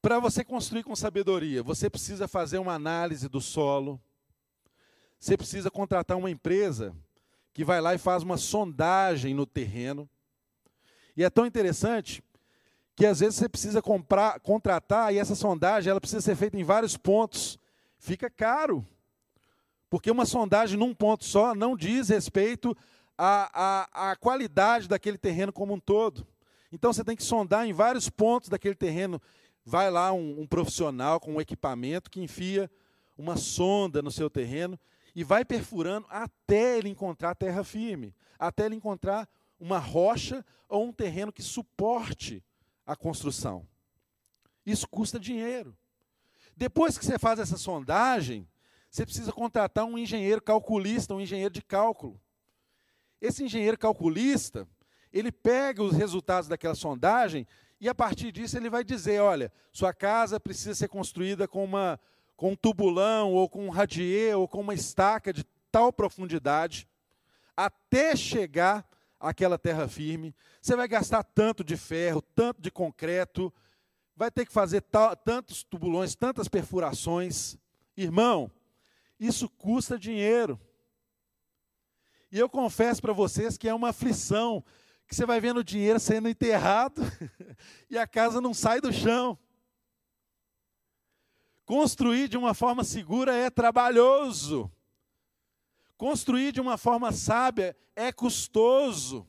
[0.00, 4.00] Para você construir com sabedoria, você precisa fazer uma análise do solo.
[5.18, 6.94] Você precisa contratar uma empresa
[7.52, 10.08] que vai lá e faz uma sondagem no terreno.
[11.16, 12.22] E é tão interessante
[12.94, 16.64] que às vezes você precisa comprar, contratar e essa sondagem ela precisa ser feita em
[16.64, 17.58] vários pontos.
[17.98, 18.86] Fica caro.
[19.94, 22.76] Porque uma sondagem num ponto só não diz respeito
[23.16, 26.26] à, à, à qualidade daquele terreno como um todo.
[26.72, 29.22] Então você tem que sondar em vários pontos daquele terreno
[29.64, 32.68] vai lá um, um profissional com um equipamento que enfia
[33.16, 34.76] uma sonda no seu terreno
[35.14, 39.28] e vai perfurando até ele encontrar terra firme, até ele encontrar
[39.60, 42.42] uma rocha ou um terreno que suporte
[42.84, 43.64] a construção.
[44.66, 45.72] Isso custa dinheiro.
[46.56, 48.44] Depois que você faz essa sondagem,
[48.94, 52.20] você precisa contratar um engenheiro calculista, um engenheiro de cálculo.
[53.20, 54.68] Esse engenheiro calculista,
[55.12, 57.44] ele pega os resultados daquela sondagem
[57.80, 61.98] e a partir disso ele vai dizer, olha, sua casa precisa ser construída com uma
[62.36, 66.86] com um tubulão ou com um radier ou com uma estaca de tal profundidade
[67.56, 70.32] até chegar àquela terra firme.
[70.62, 73.52] Você vai gastar tanto de ferro, tanto de concreto,
[74.14, 74.84] vai ter que fazer
[75.24, 77.58] tantos tubulões, tantas perfurações.
[77.96, 78.52] Irmão,
[79.18, 80.60] isso custa dinheiro.
[82.30, 84.64] E eu confesso para vocês que é uma aflição,
[85.06, 87.00] que você vai vendo o dinheiro sendo enterrado
[87.88, 89.38] e a casa não sai do chão.
[91.64, 94.70] Construir de uma forma segura é trabalhoso.
[95.96, 99.26] Construir de uma forma sábia é custoso.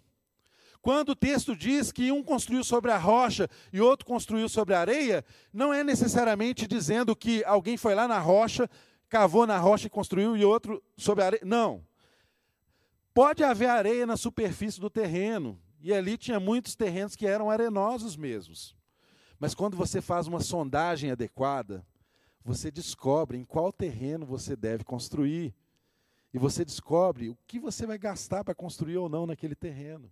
[0.82, 4.82] Quando o texto diz que um construiu sobre a rocha e outro construiu sobre a
[4.82, 8.69] areia, não é necessariamente dizendo que alguém foi lá na rocha,
[9.10, 11.44] cavou na rocha e construiu e outro sobre a areia.
[11.46, 11.86] Não.
[13.13, 18.18] Pode haver areia na superfície do terreno, e ali tinha muitos terrenos que eram arenosos
[18.18, 18.76] mesmos.
[19.39, 21.86] Mas quando você faz uma sondagem adequada,
[22.44, 25.54] você descobre em qual terreno você deve construir.
[26.34, 30.12] E você descobre o que você vai gastar para construir ou não naquele terreno.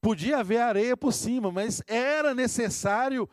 [0.00, 3.28] Podia haver areia por cima, mas era necessário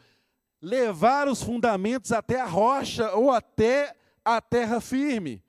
[0.62, 5.44] levar os fundamentos até a rocha ou até a terra firme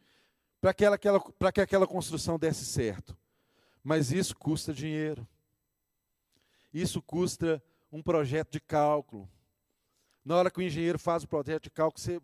[0.60, 3.16] para que, aquela, que aquela construção desse certo.
[3.82, 5.26] Mas isso custa dinheiro.
[6.72, 9.28] Isso custa um projeto de cálculo.
[10.24, 12.20] Na hora que o engenheiro faz o projeto de cálculo, você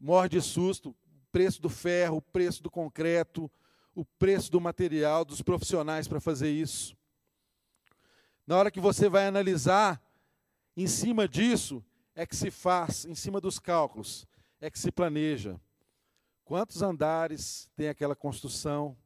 [0.00, 0.90] morre de susto.
[0.90, 0.96] O
[1.32, 3.50] preço do ferro, o preço do concreto,
[3.94, 6.96] o preço do material, dos profissionais para fazer isso.
[8.46, 10.00] Na hora que você vai analisar,
[10.76, 14.26] em cima disso é que se faz, em cima dos cálculos,
[14.60, 15.60] é que se planeja.
[16.44, 18.96] Quantos andares tem aquela construção?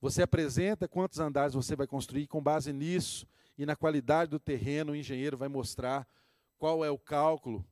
[0.00, 4.92] Você apresenta quantos andares você vai construir, com base nisso e na qualidade do terreno,
[4.92, 6.06] o engenheiro vai mostrar
[6.58, 7.64] qual é o cálculo,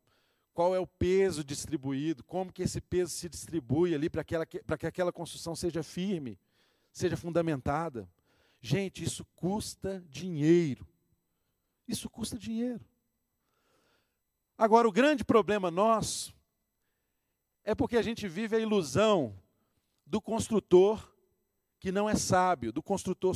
[0.54, 5.12] qual é o peso distribuído, como que esse peso se distribui ali para que aquela
[5.12, 6.38] construção seja firme,
[6.92, 8.08] seja fundamentada.
[8.60, 10.86] Gente, isso custa dinheiro.
[11.88, 12.84] Isso custa dinheiro.
[14.56, 16.34] Agora, o grande problema nosso
[17.64, 19.36] é porque a gente vive a ilusão
[20.06, 21.12] do construtor
[21.78, 23.34] que não é sábio, do construtor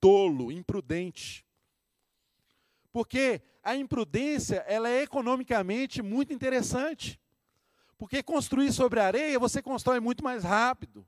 [0.00, 1.44] tolo, imprudente.
[2.92, 7.20] Porque a imprudência, ela é economicamente muito interessante.
[7.98, 11.06] Porque construir sobre areia, você constrói muito mais rápido,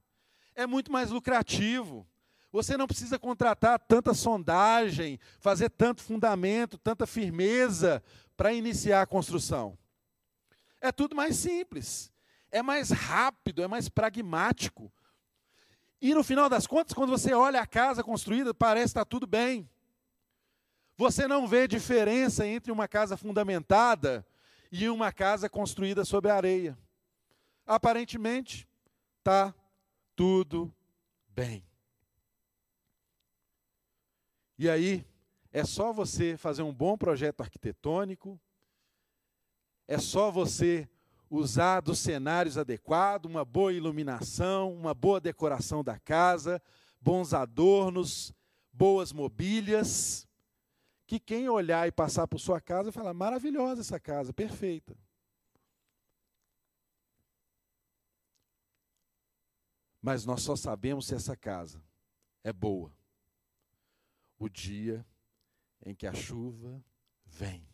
[0.54, 2.06] é muito mais lucrativo.
[2.56, 8.02] Você não precisa contratar tanta sondagem, fazer tanto fundamento, tanta firmeza
[8.34, 9.76] para iniciar a construção.
[10.80, 12.10] É tudo mais simples,
[12.50, 14.90] é mais rápido, é mais pragmático.
[16.00, 19.68] E no final das contas, quando você olha a casa construída, parece estar tudo bem.
[20.96, 24.26] Você não vê diferença entre uma casa fundamentada
[24.72, 26.78] e uma casa construída sobre areia.
[27.66, 28.66] Aparentemente,
[29.20, 29.54] está
[30.16, 30.74] tudo
[31.28, 31.62] bem.
[34.58, 35.06] E aí,
[35.52, 38.40] é só você fazer um bom projeto arquitetônico,
[39.86, 40.88] é só você
[41.28, 46.62] usar dos cenários adequados, uma boa iluminação, uma boa decoração da casa,
[47.00, 48.32] bons adornos,
[48.72, 50.26] boas mobílias,
[51.06, 54.96] que quem olhar e passar por sua casa fala: maravilhosa essa casa, perfeita.
[60.00, 61.82] Mas nós só sabemos se essa casa
[62.42, 62.95] é boa
[64.38, 65.06] o dia
[65.84, 66.82] em que a chuva
[67.24, 67.66] vem.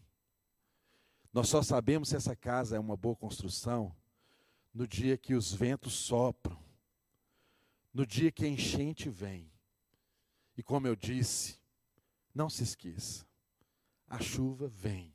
[1.33, 3.95] Nós só sabemos se essa casa é uma boa construção
[4.73, 6.63] no dia que os ventos sopram,
[7.93, 9.51] no dia que a enchente vem.
[10.57, 11.59] E como eu disse,
[12.35, 13.27] não se esqueça,
[14.09, 15.15] a chuva vem,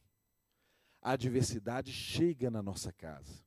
[1.02, 3.46] a adversidade chega na nossa casa.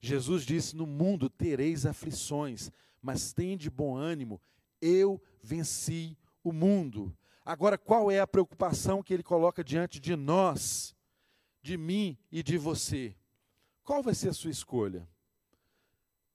[0.00, 2.70] Jesus disse: No mundo tereis aflições,
[3.00, 4.40] mas tende bom ânimo,
[4.80, 7.16] eu venci o mundo.
[7.44, 10.94] Agora, qual é a preocupação que ele coloca diante de nós,
[11.60, 13.14] de mim e de você?
[13.82, 15.08] Qual vai ser a sua escolha?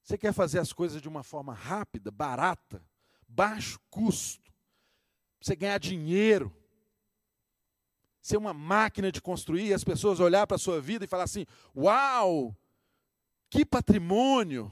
[0.04, 2.84] Você quer fazer as coisas de uma forma rápida, barata,
[3.28, 4.52] baixo custo,
[5.42, 6.56] você ganhar dinheiro?
[8.22, 11.46] ser uma máquina de construir, as pessoas olhar para a sua vida e falar assim:
[11.76, 12.56] Uau,
[13.50, 14.72] que patrimônio!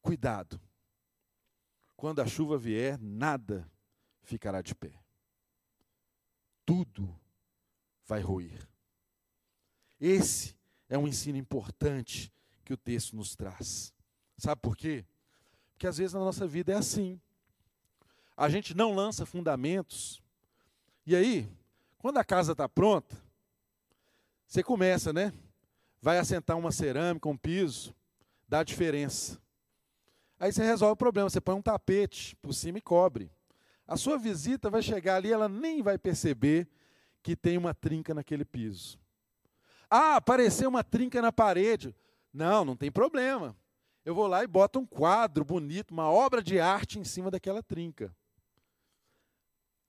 [0.00, 0.58] Cuidado.
[2.00, 3.70] Quando a chuva vier, nada
[4.22, 4.90] ficará de pé.
[6.64, 7.14] Tudo
[8.06, 8.66] vai ruir.
[10.00, 10.56] Esse
[10.88, 12.32] é um ensino importante
[12.64, 13.92] que o texto nos traz.
[14.38, 15.04] Sabe por quê?
[15.72, 17.20] Porque às vezes na nossa vida é assim.
[18.34, 20.22] A gente não lança fundamentos.
[21.04, 21.46] E aí,
[21.98, 23.14] quando a casa está pronta,
[24.46, 25.34] você começa, né?
[26.00, 27.94] Vai assentar uma cerâmica, um piso,
[28.48, 29.38] dá diferença.
[30.40, 33.30] Aí você resolve o problema, você põe um tapete por cima e cobre.
[33.86, 36.66] A sua visita vai chegar ali, ela nem vai perceber
[37.22, 38.98] que tem uma trinca naquele piso.
[39.90, 41.94] Ah, apareceu uma trinca na parede.
[42.32, 43.54] Não, não tem problema.
[44.02, 47.62] Eu vou lá e boto um quadro bonito, uma obra de arte em cima daquela
[47.62, 48.14] trinca.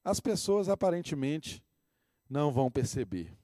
[0.03, 1.63] As pessoas aparentemente
[2.29, 3.37] não vão perceber.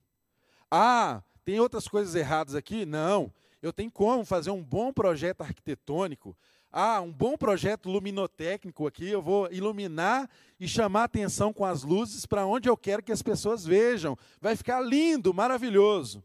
[0.69, 2.85] Ah, tem outras coisas erradas aqui?
[2.85, 3.33] Não.
[3.61, 6.35] Eu tenho como fazer um bom projeto arquitetônico.
[6.71, 9.07] Ah, um bom projeto luminotécnico aqui.
[9.07, 13.21] Eu vou iluminar e chamar atenção com as luzes para onde eu quero que as
[13.21, 14.17] pessoas vejam.
[14.41, 16.23] Vai ficar lindo, maravilhoso.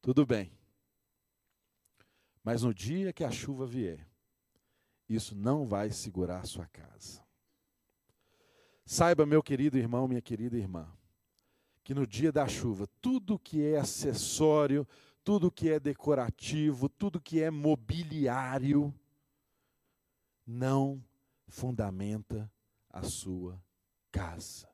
[0.00, 0.52] Tudo bem.
[2.42, 4.06] Mas no dia que a chuva vier,
[5.08, 7.22] isso não vai segurar a sua casa.
[8.84, 10.86] Saiba, meu querido irmão, minha querida irmã,
[11.82, 14.86] que no dia da chuva, tudo que é acessório,
[15.22, 18.94] tudo que é decorativo, tudo que é mobiliário,
[20.46, 21.02] não
[21.48, 22.50] fundamenta
[22.90, 23.62] a sua
[24.10, 24.68] casa.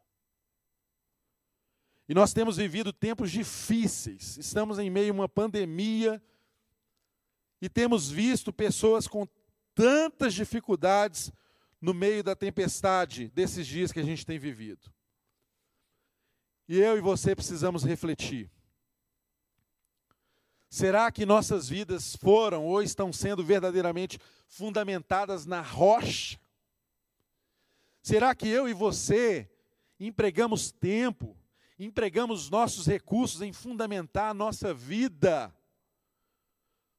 [2.08, 6.20] E nós temos vivido tempos difíceis, estamos em meio a uma pandemia
[7.60, 9.28] e temos visto pessoas com
[9.74, 11.30] tantas dificuldades
[11.80, 14.92] no meio da tempestade desses dias que a gente tem vivido.
[16.68, 18.50] E eu e você precisamos refletir.
[20.68, 24.18] Será que nossas vidas foram ou estão sendo verdadeiramente
[24.50, 26.38] fundamentadas na rocha?
[28.02, 29.50] Será que eu e você
[29.98, 31.40] empregamos tempo
[31.84, 35.54] empregamos nossos recursos em fundamentar a nossa vida?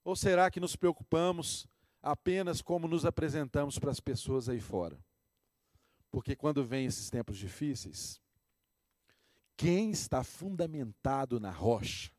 [0.04, 1.68] Ou será que nos preocupamos
[2.02, 5.00] apenas como nos apresentamos para as pessoas aí fora?
[6.10, 8.20] Porque quando vem esses tempos difíceis,
[9.56, 12.12] quem está fundamentado na rocha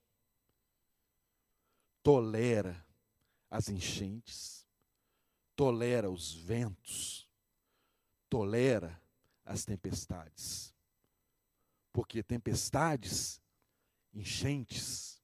[2.02, 2.86] tolera
[3.50, 4.61] as enchentes,
[5.56, 7.28] tolera os ventos,
[8.28, 9.00] tolera
[9.44, 10.74] as tempestades.
[11.92, 13.40] Porque tempestades,
[14.12, 15.22] enchentes,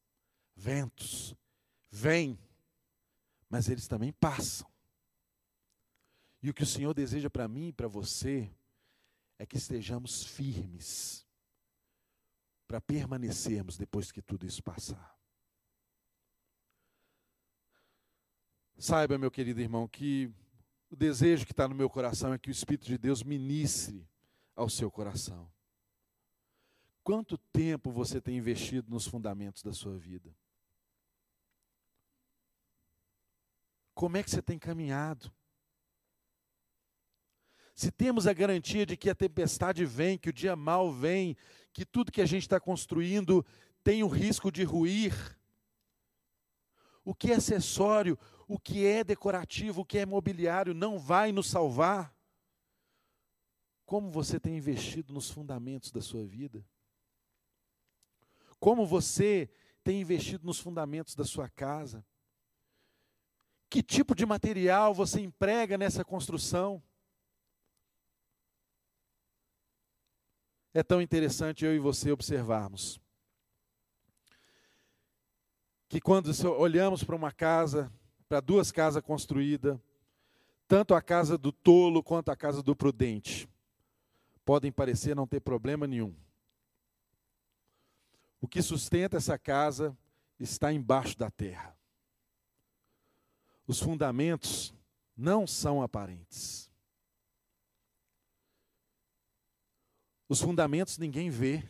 [0.54, 1.34] ventos,
[1.90, 2.38] vêm,
[3.48, 4.68] mas eles também passam.
[6.42, 8.50] E o que o Senhor deseja para mim e para você
[9.38, 11.26] é que estejamos firmes
[12.66, 15.17] para permanecermos depois que tudo isso passar.
[18.80, 20.32] Saiba, meu querido irmão, que
[20.88, 24.08] o desejo que está no meu coração é que o Espírito de Deus ministre
[24.54, 25.50] ao seu coração.
[27.02, 30.32] Quanto tempo você tem investido nos fundamentos da sua vida?
[33.94, 35.32] Como é que você tem caminhado?
[37.74, 41.36] Se temos a garantia de que a tempestade vem, que o dia mal vem,
[41.72, 43.44] que tudo que a gente está construindo
[43.82, 45.37] tem o risco de ruir,
[47.08, 51.48] o que é acessório, o que é decorativo, o que é mobiliário não vai nos
[51.48, 52.14] salvar?
[53.86, 56.62] Como você tem investido nos fundamentos da sua vida?
[58.60, 59.50] Como você
[59.82, 62.04] tem investido nos fundamentos da sua casa?
[63.70, 66.82] Que tipo de material você emprega nessa construção?
[70.74, 73.00] É tão interessante eu e você observarmos
[75.88, 77.90] que quando olhamos para uma casa,
[78.28, 79.78] para duas casas construídas,
[80.66, 83.48] tanto a casa do tolo quanto a casa do prudente,
[84.44, 86.14] podem parecer não ter problema nenhum.
[88.40, 89.96] O que sustenta essa casa
[90.38, 91.76] está embaixo da terra.
[93.66, 94.74] Os fundamentos
[95.16, 96.70] não são aparentes.
[100.28, 101.66] Os fundamentos ninguém vê,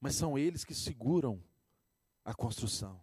[0.00, 1.42] mas são eles que seguram
[2.28, 3.00] a construção.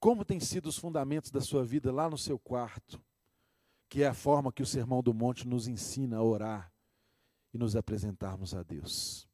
[0.00, 3.00] Como têm sido os fundamentos da sua vida lá no seu quarto,
[3.88, 6.72] que é a forma que o Sermão do Monte nos ensina a orar
[7.54, 9.28] e nos apresentarmos a Deus.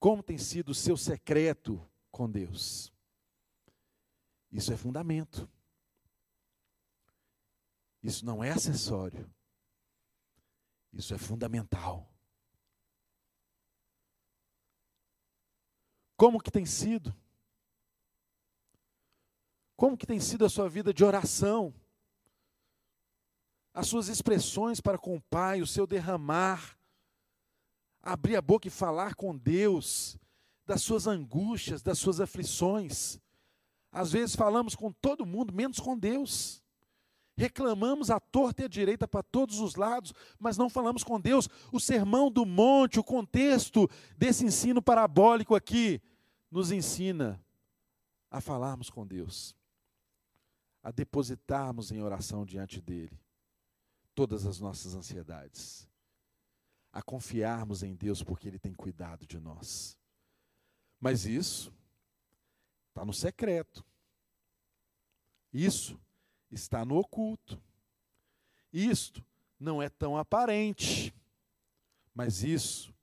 [0.00, 1.80] Como tem sido o seu secreto
[2.10, 2.92] com Deus?
[4.50, 5.48] Isso é fundamento.
[8.02, 9.32] Isso não é acessório.
[10.92, 12.09] Isso é fundamental.
[16.20, 17.16] Como que tem sido?
[19.74, 21.72] Como que tem sido a sua vida de oração?
[23.72, 26.76] As suas expressões para com o Pai, o seu derramar,
[28.02, 30.18] abrir a boca e falar com Deus
[30.66, 33.18] das suas angústias, das suas aflições.
[33.90, 36.62] Às vezes falamos com todo mundo, menos com Deus.
[37.34, 41.48] Reclamamos à torta e à direita para todos os lados, mas não falamos com Deus.
[41.72, 45.98] O sermão do monte, o contexto desse ensino parabólico aqui,
[46.50, 47.42] nos ensina
[48.30, 49.54] a falarmos com Deus,
[50.82, 53.18] a depositarmos em oração diante dEle
[54.14, 55.88] todas as nossas ansiedades,
[56.92, 59.96] a confiarmos em Deus porque Ele tem cuidado de nós.
[60.98, 61.72] Mas isso
[62.88, 63.84] está no secreto.
[65.52, 65.98] Isso
[66.50, 67.60] está no oculto.
[68.72, 69.24] Isto
[69.58, 71.14] não é tão aparente,
[72.14, 72.94] mas isso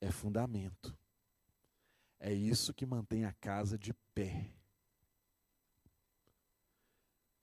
[0.00, 0.96] é fundamento.
[2.18, 4.50] É isso que mantém a casa de pé.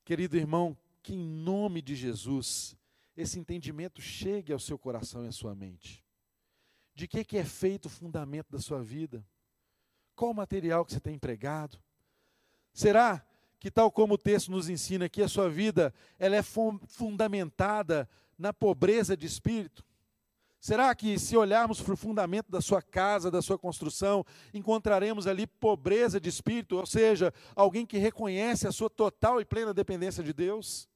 [0.03, 2.76] Querido irmão, que em nome de Jesus
[3.15, 6.03] esse entendimento chegue ao seu coração e à sua mente.
[6.95, 9.26] De que, que é feito o fundamento da sua vida?
[10.15, 11.80] Qual o material que você tem empregado?
[12.74, 13.26] Será
[13.59, 18.51] que, tal como o texto nos ensina aqui, a sua vida ela é fundamentada na
[18.51, 19.86] pobreza de espírito?
[20.64, 25.45] Será que, se olharmos para o fundamento da sua casa, da sua construção, encontraremos ali
[25.45, 30.32] pobreza de espírito, ou seja, alguém que reconhece a sua total e plena dependência de
[30.32, 30.88] Deus?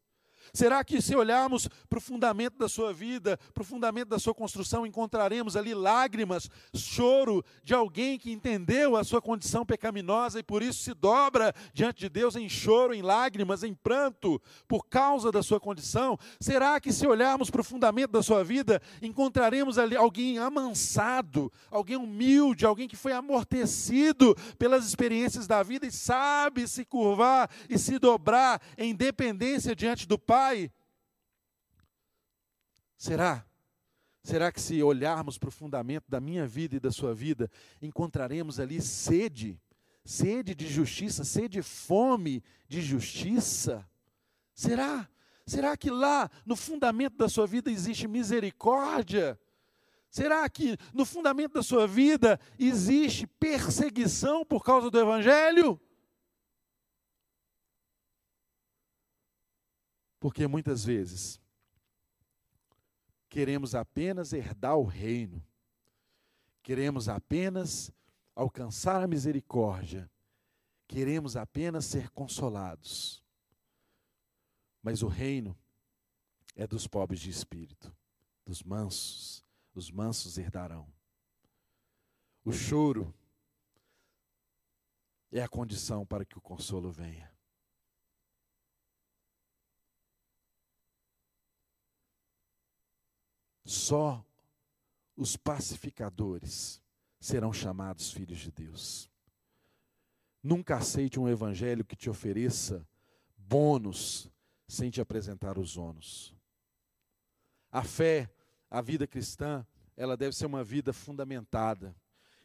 [0.53, 4.33] Será que, se olharmos para o fundamento da sua vida, para o fundamento da sua
[4.33, 10.63] construção, encontraremos ali lágrimas, choro de alguém que entendeu a sua condição pecaminosa e por
[10.63, 15.43] isso se dobra diante de Deus em choro, em lágrimas, em pranto, por causa da
[15.43, 16.17] sua condição?
[16.39, 21.97] Será que, se olharmos para o fundamento da sua vida, encontraremos ali alguém amansado, alguém
[21.97, 27.99] humilde, alguém que foi amortecido pelas experiências da vida e sabe se curvar e se
[27.99, 30.36] dobrar em dependência diante do Pai?
[30.38, 30.71] Pai.
[32.95, 33.43] Será?
[34.21, 37.49] Será que se olharmos para o fundamento da minha vida e da sua vida,
[37.81, 39.59] encontraremos ali sede,
[40.05, 43.83] sede de justiça, sede fome de justiça?
[44.53, 45.09] Será?
[45.43, 49.39] Será que lá no fundamento da sua vida existe misericórdia?
[50.07, 55.81] Será que no fundamento da sua vida existe perseguição por causa do Evangelho?
[60.20, 61.39] Porque muitas vezes
[63.30, 65.43] queremos apenas herdar o reino,
[66.63, 67.91] queremos apenas
[68.36, 70.09] alcançar a misericórdia,
[70.88, 73.24] queremos apenas ser consolados.
[74.82, 75.57] Mas o reino
[76.55, 77.95] é dos pobres de espírito,
[78.45, 80.88] dos mansos, os mansos herdarão.
[82.43, 83.13] O choro
[85.32, 87.36] é a condição para que o consolo venha.
[93.68, 94.26] Só
[95.13, 96.82] os pacificadores
[97.20, 99.11] serão chamados filhos de Deus.
[100.41, 102.88] Nunca aceite um evangelho que te ofereça
[103.38, 104.30] bônus
[104.70, 106.34] sem te apresentar os ônus.
[107.70, 108.32] A fé,
[108.72, 111.93] a vida cristã, ela deve ser uma vida fundamentada.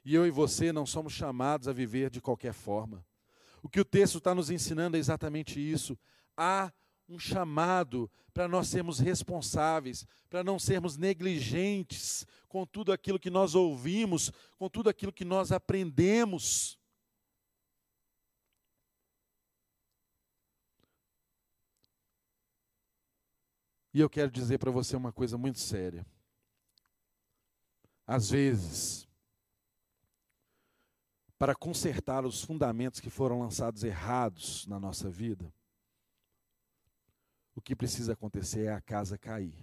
[0.05, 3.07] E eu e você não somos chamados a viver de qualquer forma.
[3.62, 5.97] O que o texto está nos ensinando é exatamente isso.
[6.37, 6.73] Há
[7.09, 13.55] um chamado para nós sermos responsáveis, para não sermos negligentes com tudo aquilo que nós
[13.55, 16.78] ouvimos, com tudo aquilo que nós aprendemos.
[23.94, 26.07] E eu quero dizer para você uma coisa muito séria.
[28.07, 29.07] Às vezes,
[31.38, 35.53] para consertar os fundamentos que foram lançados errados na nossa vida,
[37.55, 39.55] o que precisa acontecer é a casa cair.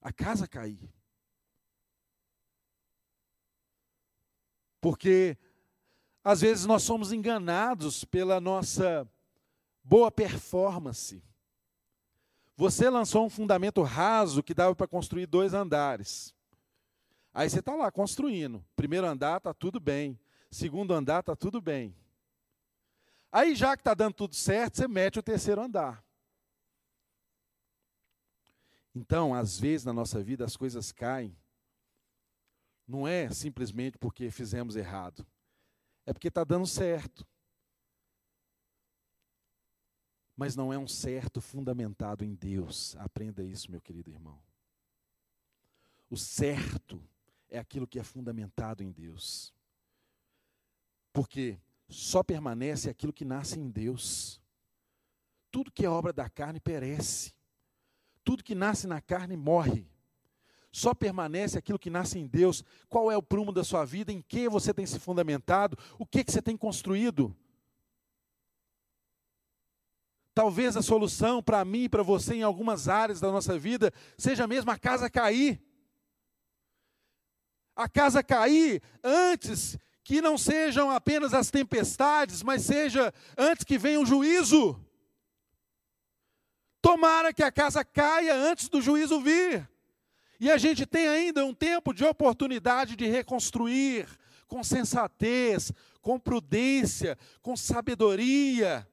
[0.00, 0.92] A casa cair.
[4.80, 5.38] Porque
[6.24, 9.08] às vezes nós somos enganados pela nossa
[9.82, 11.22] boa performance.
[12.56, 16.34] Você lançou um fundamento raso que dava para construir dois andares.
[17.34, 18.64] Aí você está lá construindo.
[18.76, 20.18] Primeiro andar está tudo bem.
[20.50, 21.96] Segundo andar está tudo bem.
[23.32, 26.04] Aí, já que está dando tudo certo, você mete o terceiro andar.
[28.94, 31.34] Então, às vezes na nossa vida as coisas caem.
[32.86, 35.26] Não é simplesmente porque fizemos errado.
[36.04, 37.26] É porque está dando certo.
[40.36, 42.96] mas não é um certo fundamentado em Deus.
[42.96, 44.42] Aprenda isso, meu querido irmão.
[46.10, 47.00] O certo
[47.48, 49.54] é aquilo que é fundamentado em Deus.
[51.12, 51.60] Porque
[51.92, 54.40] só permanece aquilo que nasce em Deus.
[55.50, 57.32] Tudo que é obra da carne perece.
[58.24, 59.86] Tudo que nasce na carne morre.
[60.72, 62.64] Só permanece aquilo que nasce em Deus.
[62.88, 64.10] Qual é o prumo da sua vida?
[64.10, 65.76] Em que você tem se fundamentado?
[65.98, 67.36] O que, que você tem construído?
[70.34, 74.46] Talvez a solução para mim e para você em algumas áreas da nossa vida seja
[74.46, 75.62] mesmo a casa cair.
[77.76, 84.00] A casa cair antes que não sejam apenas as tempestades, mas seja antes que venha
[84.00, 84.78] o juízo.
[86.80, 89.68] Tomara que a casa caia antes do juízo vir.
[90.40, 94.08] E a gente tem ainda um tempo de oportunidade de reconstruir
[94.48, 98.86] com sensatez, com prudência, com sabedoria,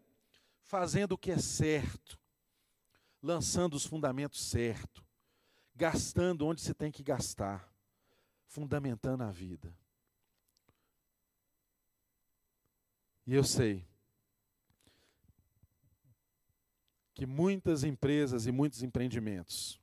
[0.62, 2.20] fazendo o que é certo,
[3.22, 5.04] lançando os fundamentos certos,
[5.76, 7.68] gastando onde se tem que gastar,
[8.46, 9.76] fundamentando a vida.
[13.30, 13.86] E eu sei
[17.14, 19.80] que muitas empresas e muitos empreendimentos,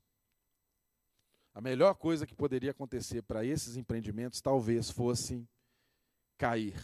[1.55, 5.49] a melhor coisa que poderia acontecer para esses empreendimentos talvez fosse
[6.37, 6.75] cair.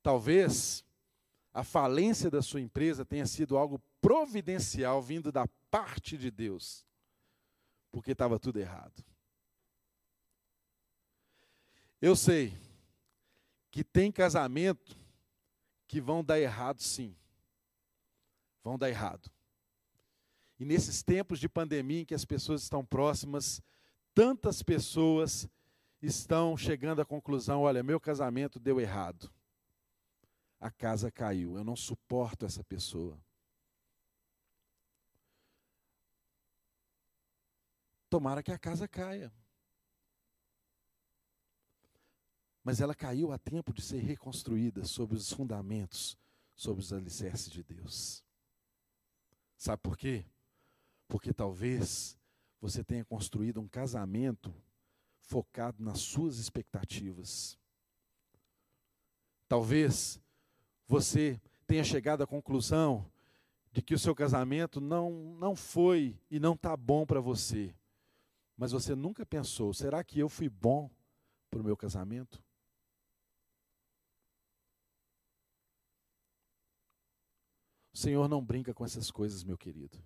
[0.00, 0.84] Talvez
[1.52, 6.86] a falência da sua empresa tenha sido algo providencial vindo da parte de Deus,
[7.90, 9.04] porque estava tudo errado.
[12.00, 12.56] Eu sei
[13.72, 14.96] que tem casamento
[15.88, 17.16] que vão dar errado sim
[18.62, 19.30] vão dar errado.
[20.58, 23.60] E nesses tempos de pandemia em que as pessoas estão próximas,
[24.14, 25.48] tantas pessoas
[26.00, 29.32] estão chegando à conclusão: olha, meu casamento deu errado.
[30.60, 33.18] A casa caiu, eu não suporto essa pessoa.
[38.08, 39.32] Tomara que a casa caia.
[42.64, 46.16] Mas ela caiu a tempo de ser reconstruída sobre os fundamentos,
[46.54, 48.24] sobre os alicerces de Deus.
[49.56, 50.24] Sabe por quê?
[51.08, 52.18] Porque talvez
[52.60, 54.54] você tenha construído um casamento
[55.20, 57.58] focado nas suas expectativas.
[59.48, 60.20] Talvez
[60.86, 63.10] você tenha chegado à conclusão
[63.72, 67.74] de que o seu casamento não, não foi e não está bom para você.
[68.56, 70.90] Mas você nunca pensou: será que eu fui bom
[71.50, 72.41] para o meu casamento?
[78.02, 79.96] Senhor não brinca com essas coisas, meu querido.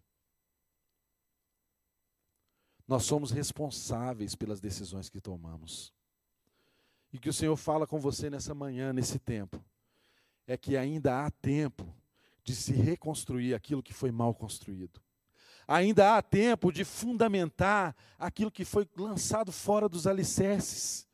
[2.86, 5.92] Nós somos responsáveis pelas decisões que tomamos.
[7.12, 9.64] E que o Senhor fala com você nessa manhã, nesse tempo,
[10.46, 11.90] é que ainda há tempo
[12.44, 15.00] de se reconstruir aquilo que foi mal construído.
[15.66, 21.08] Ainda há tempo de fundamentar aquilo que foi lançado fora dos alicerces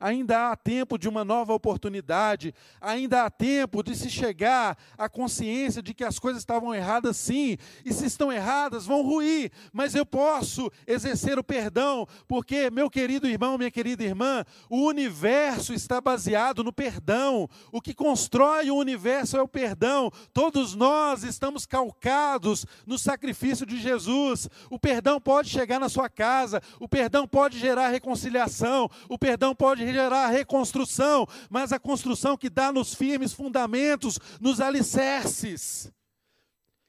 [0.00, 5.82] ainda há tempo de uma nova oportunidade, ainda há tempo de se chegar à consciência
[5.82, 10.06] de que as coisas estavam erradas sim, e se estão erradas, vão ruir, mas eu
[10.06, 16.62] posso exercer o perdão, porque, meu querido irmão, minha querida irmã, o universo está baseado
[16.62, 22.98] no perdão, o que constrói o universo é o perdão, todos nós estamos calcados no
[22.98, 28.88] sacrifício de Jesus, o perdão pode chegar na sua casa, o perdão pode gerar reconciliação,
[29.08, 35.92] o perdão pode gerar reconstrução, mas a construção que dá nos firmes fundamentos, nos alicerces.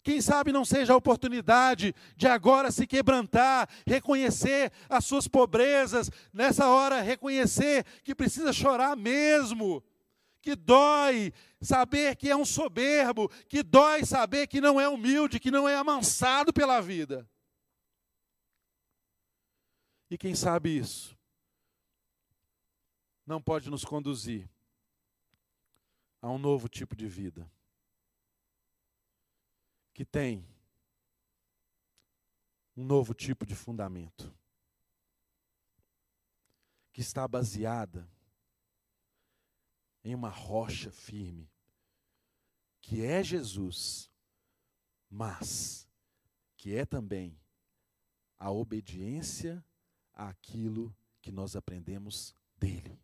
[0.02, 6.68] Quem sabe não seja a oportunidade de agora se quebrantar, reconhecer as suas pobrezas, nessa
[6.68, 9.84] hora reconhecer que precisa chorar mesmo,
[10.42, 15.52] que dói saber que é um soberbo, que dói saber que não é humilde, que
[15.52, 17.30] não é amansado pela vida.
[20.10, 21.19] E quem sabe isso
[23.30, 24.50] não pode nos conduzir
[26.20, 27.48] a um novo tipo de vida
[29.94, 30.44] que tem
[32.76, 34.36] um novo tipo de fundamento
[36.92, 38.10] que está baseada
[40.04, 41.48] em uma rocha firme
[42.82, 44.10] que é Jesus,
[45.08, 45.88] mas
[46.58, 47.40] que é também
[48.40, 49.64] a obediência
[50.16, 53.00] àquilo que nós aprendemos dele.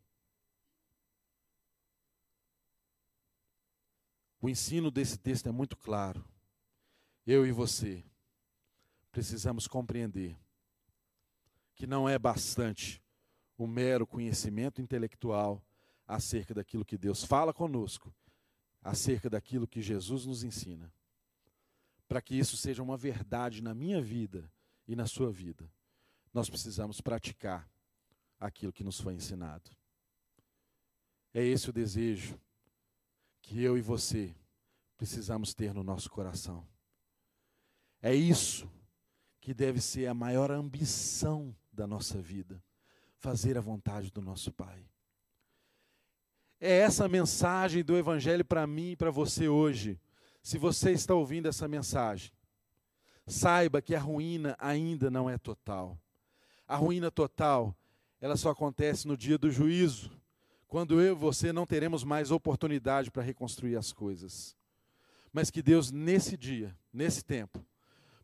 [4.46, 6.24] O ensino desse texto é muito claro.
[7.26, 8.06] Eu e você
[9.12, 10.38] precisamos compreender
[11.74, 13.02] que não é bastante
[13.58, 15.66] o mero conhecimento intelectual
[16.08, 18.14] acerca daquilo que Deus fala conosco,
[18.84, 20.94] acerca daquilo que Jesus nos ensina.
[22.08, 24.48] para que isso seja uma verdade na minha vida
[24.88, 25.68] e na sua vida,
[26.32, 27.68] nós precisamos praticar
[28.40, 29.72] aquilo que nos foi ensinado.
[31.34, 32.40] É esse o desejo
[33.46, 34.36] que eu e você
[34.98, 36.68] precisamos ter no nosso coração.
[38.02, 38.70] É isso
[39.40, 42.62] que deve ser a maior ambição da nossa vida,
[43.20, 44.84] fazer a vontade do nosso Pai.
[46.60, 50.00] É essa mensagem do Evangelho para mim e para você hoje.
[50.42, 52.32] Se você está ouvindo essa mensagem,
[53.28, 56.00] saiba que a ruína ainda não é total.
[56.68, 57.76] A ruína total,
[58.20, 60.10] ela só acontece no dia do juízo,
[60.76, 64.58] quando eu e você não teremos mais oportunidade para reconstruir as coisas.
[65.32, 67.66] Mas que Deus, nesse dia, nesse tempo,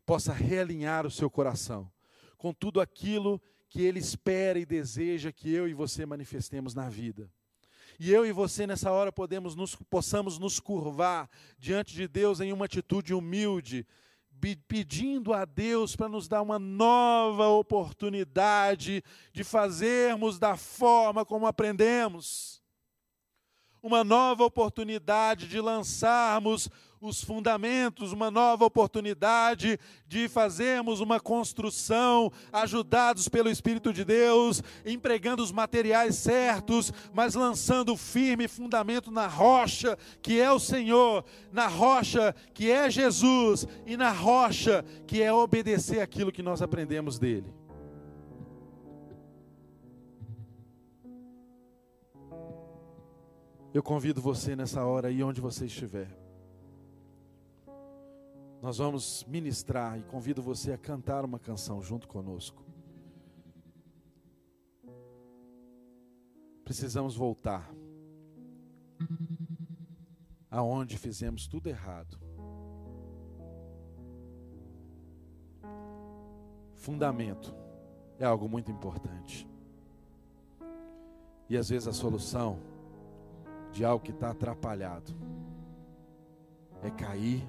[0.04, 1.90] possa realinhar o seu coração
[2.36, 3.40] com tudo aquilo
[3.70, 7.26] que Ele espera e deseja que eu e você manifestemos na vida.
[7.98, 12.52] E eu e você nessa hora podemos nos, possamos nos curvar diante de Deus em
[12.52, 13.86] uma atitude humilde,
[14.68, 22.60] pedindo a Deus para nos dar uma nova oportunidade de fazermos da forma como aprendemos.
[23.82, 26.68] Uma nova oportunidade de lançarmos
[27.02, 35.42] os fundamentos, uma nova oportunidade de fazermos uma construção, ajudados pelo Espírito de Deus, empregando
[35.42, 42.34] os materiais certos, mas lançando firme fundamento na rocha que é o Senhor, na rocha
[42.54, 47.52] que é Jesus e na rocha que é obedecer aquilo que nós aprendemos dele.
[53.74, 56.21] Eu convido você nessa hora aí onde você estiver
[58.62, 62.64] nós vamos ministrar e convido você a cantar uma canção junto conosco.
[66.64, 67.68] Precisamos voltar
[70.48, 72.16] aonde fizemos tudo errado.
[76.76, 77.52] Fundamento
[78.16, 79.44] é algo muito importante.
[81.48, 82.60] E às vezes a solução
[83.72, 85.12] de algo que está atrapalhado
[86.80, 87.42] é cair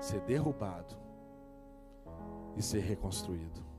[0.00, 0.96] ser derrubado
[2.56, 3.69] e ser reconstruído.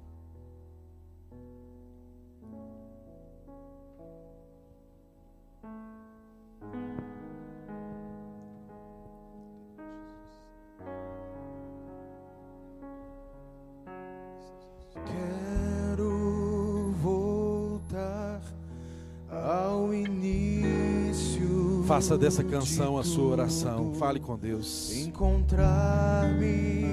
[22.01, 23.93] Faça dessa canção a sua oração.
[23.93, 24.91] Fale com Deus.
[25.05, 26.83] Encontrar-me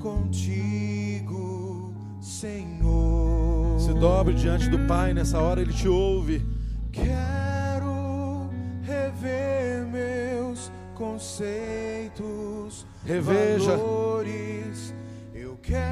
[0.00, 3.78] contigo, Senhor.
[3.78, 6.44] Se dobre diante do Pai nessa hora, Ele te ouve.
[6.90, 8.50] Quero
[8.82, 13.76] rever meus conceitos, Reveja.
[13.76, 14.92] valores.
[15.32, 15.82] Eu quero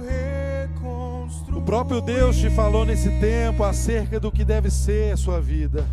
[0.00, 1.58] reconstruir.
[1.58, 5.86] O próprio Deus te falou nesse tempo acerca do que deve ser a sua vida.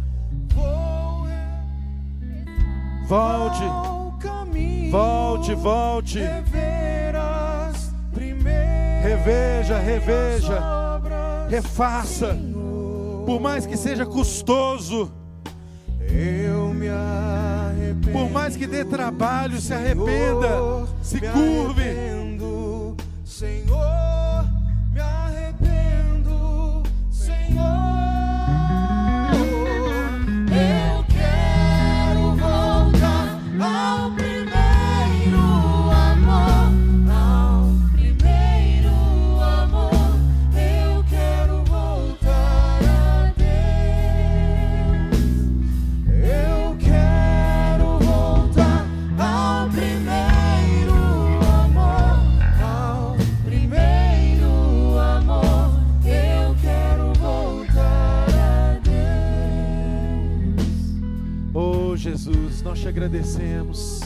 [3.09, 3.63] Volte,
[4.91, 6.19] volte, volte.
[9.01, 10.61] Reveja, reveja,
[11.49, 12.37] refaça.
[13.25, 15.11] Por mais que seja custoso,
[16.07, 18.11] Eu me arrependo.
[18.11, 22.09] por mais que dê trabalho, se arrependa, se curve.
[23.25, 23.98] Senhor,
[63.09, 64.01] agradecemos.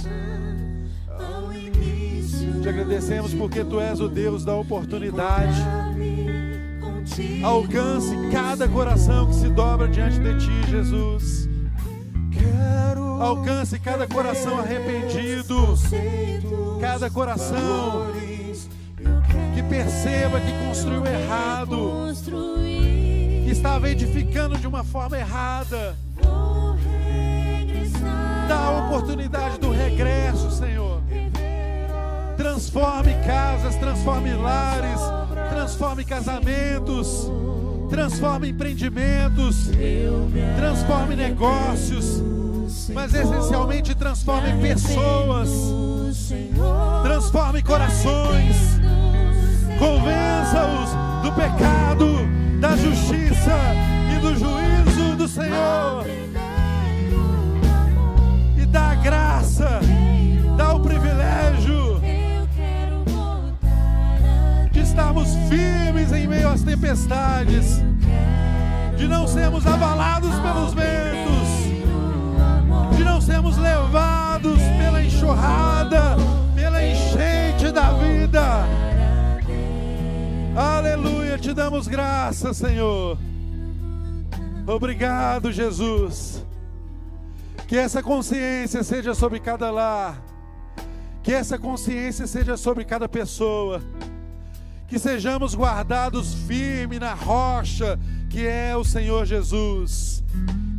[2.62, 5.62] Te agradecemos porque tu és o Deus da oportunidade.
[7.43, 11.49] Alcance cada coração que se dobra diante de ti, Jesus.
[13.20, 15.76] Alcance cada coração arrependido,
[16.80, 18.08] cada coração
[19.54, 25.95] que perceba que construiu errado, que estava edificando de uma forma errada.
[28.47, 31.01] Dá a oportunidade do regresso, Senhor.
[32.37, 34.99] Transforme casas, transforme lares,
[35.49, 37.31] transforme casamentos,
[37.89, 39.69] transforme empreendimentos,
[40.57, 42.21] transforme negócios.
[42.93, 45.49] mas essencialmente transforme pessoas,
[47.03, 48.55] transforme corações,
[49.79, 50.89] convença-os
[51.23, 52.07] do pecado,
[52.59, 53.57] da justiça
[54.15, 56.05] e do juízo do Senhor.
[59.54, 59.80] Graça,
[60.58, 62.01] dá o privilégio
[64.72, 67.82] de estarmos firmes em meio às tempestades,
[68.97, 76.16] de não sermos abalados pelos ventos, de não sermos levados pela enxurrada,
[76.56, 78.66] pela enchente da vida.
[80.56, 83.18] Aleluia, te damos graça, Senhor.
[84.66, 86.42] Obrigado, Jesus.
[87.74, 90.24] Que essa consciência seja sobre cada lar,
[91.24, 93.82] que essa consciência seja sobre cada pessoa,
[94.88, 97.99] que sejamos guardados firme na rocha
[98.30, 100.24] que é o Senhor Jesus,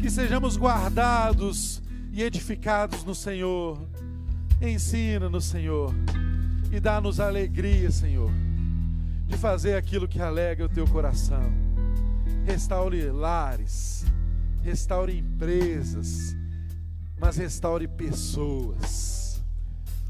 [0.01, 1.83] que sejamos guardados
[2.13, 3.77] e edificados no Senhor.
[4.63, 5.93] Ensina-nos, Senhor,
[6.71, 8.31] e dá-nos alegria, Senhor,
[9.27, 11.53] de fazer aquilo que alegra o teu coração.
[12.47, 14.05] Restaure lares,
[14.63, 16.37] restaure empresas,
[17.25, 19.43] mas restaure pessoas.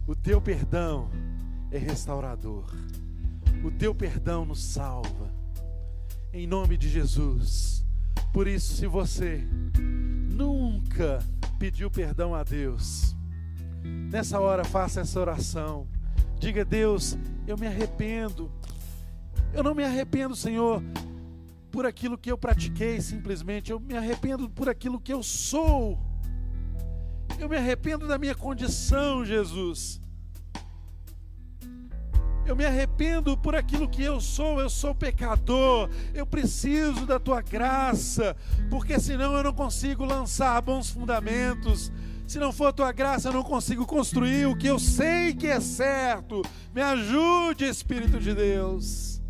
[0.05, 1.09] O teu perdão
[1.71, 2.65] é restaurador.
[3.63, 5.33] O teu perdão nos salva.
[6.33, 7.87] Em nome de Jesus.
[8.33, 9.47] Por isso, se você
[9.79, 11.21] nunca
[11.57, 13.15] pediu perdão a Deus,
[14.11, 15.87] nessa hora faça essa oração.
[16.41, 18.51] Diga: Deus, eu me arrependo.
[19.53, 20.83] Eu não me arrependo, Senhor,
[21.71, 23.71] por aquilo que eu pratiquei simplesmente.
[23.71, 26.13] Eu me arrependo por aquilo que eu sou.
[27.39, 30.01] Eu me arrependo da minha condição, Jesus.
[32.47, 37.41] Eu me arrependo por aquilo que eu sou, eu sou pecador, eu preciso da tua
[37.41, 38.37] graça,
[38.69, 41.91] porque senão eu não consigo lançar bons fundamentos.
[42.27, 45.47] Se não for a tua graça, eu não consigo construir o que eu sei que
[45.47, 46.43] é certo.
[46.75, 49.23] Me ajude, Espírito de Deus.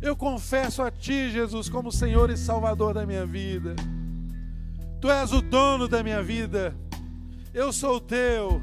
[0.00, 3.74] Eu confesso a ti, Jesus, como Senhor e Salvador da minha vida.
[5.00, 6.74] Tu és o dono da minha vida.
[7.54, 8.60] Eu sou teu.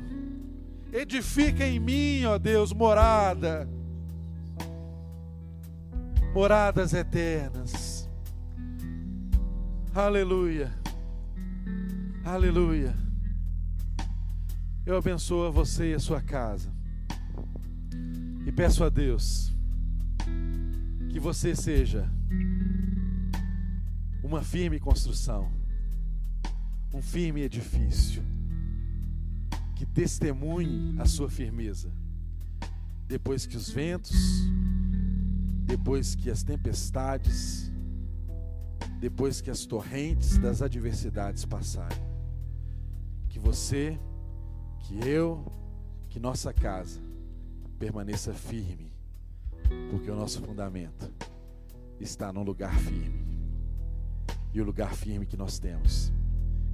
[0.92, 3.68] Edifica em mim, ó Deus, morada.
[6.34, 8.10] Moradas eternas.
[9.94, 10.74] Aleluia.
[12.26, 12.94] Aleluia.
[14.86, 16.70] Eu abençoo a você e a sua casa.
[18.46, 19.56] E peço a Deus
[21.10, 22.10] que você seja
[24.22, 25.50] uma firme construção,
[26.96, 28.24] um firme edifício
[29.76, 31.92] que testemunhe a sua firmeza.
[33.06, 34.16] Depois que os ventos,
[35.66, 37.70] depois que as tempestades,
[38.98, 42.02] depois que as torrentes das adversidades passarem.
[43.28, 44.00] Que você,
[44.80, 45.46] que eu,
[46.08, 47.02] que nossa casa
[47.78, 48.94] permaneça firme,
[49.92, 51.12] porque o nosso fundamento
[52.00, 53.26] está num lugar firme.
[54.54, 56.14] E o lugar firme que nós temos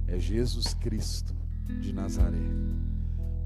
[0.06, 1.34] é Jesus Cristo
[1.80, 2.38] de Nazaré.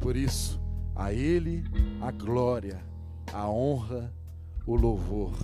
[0.00, 0.60] Por isso,
[0.94, 1.64] a Ele
[2.00, 2.80] a glória,
[3.32, 4.12] a honra,
[4.66, 5.36] o louvor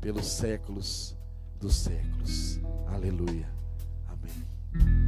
[0.00, 1.16] pelos séculos
[1.60, 2.60] dos séculos.
[2.86, 3.48] Aleluia.
[4.06, 5.07] Amém.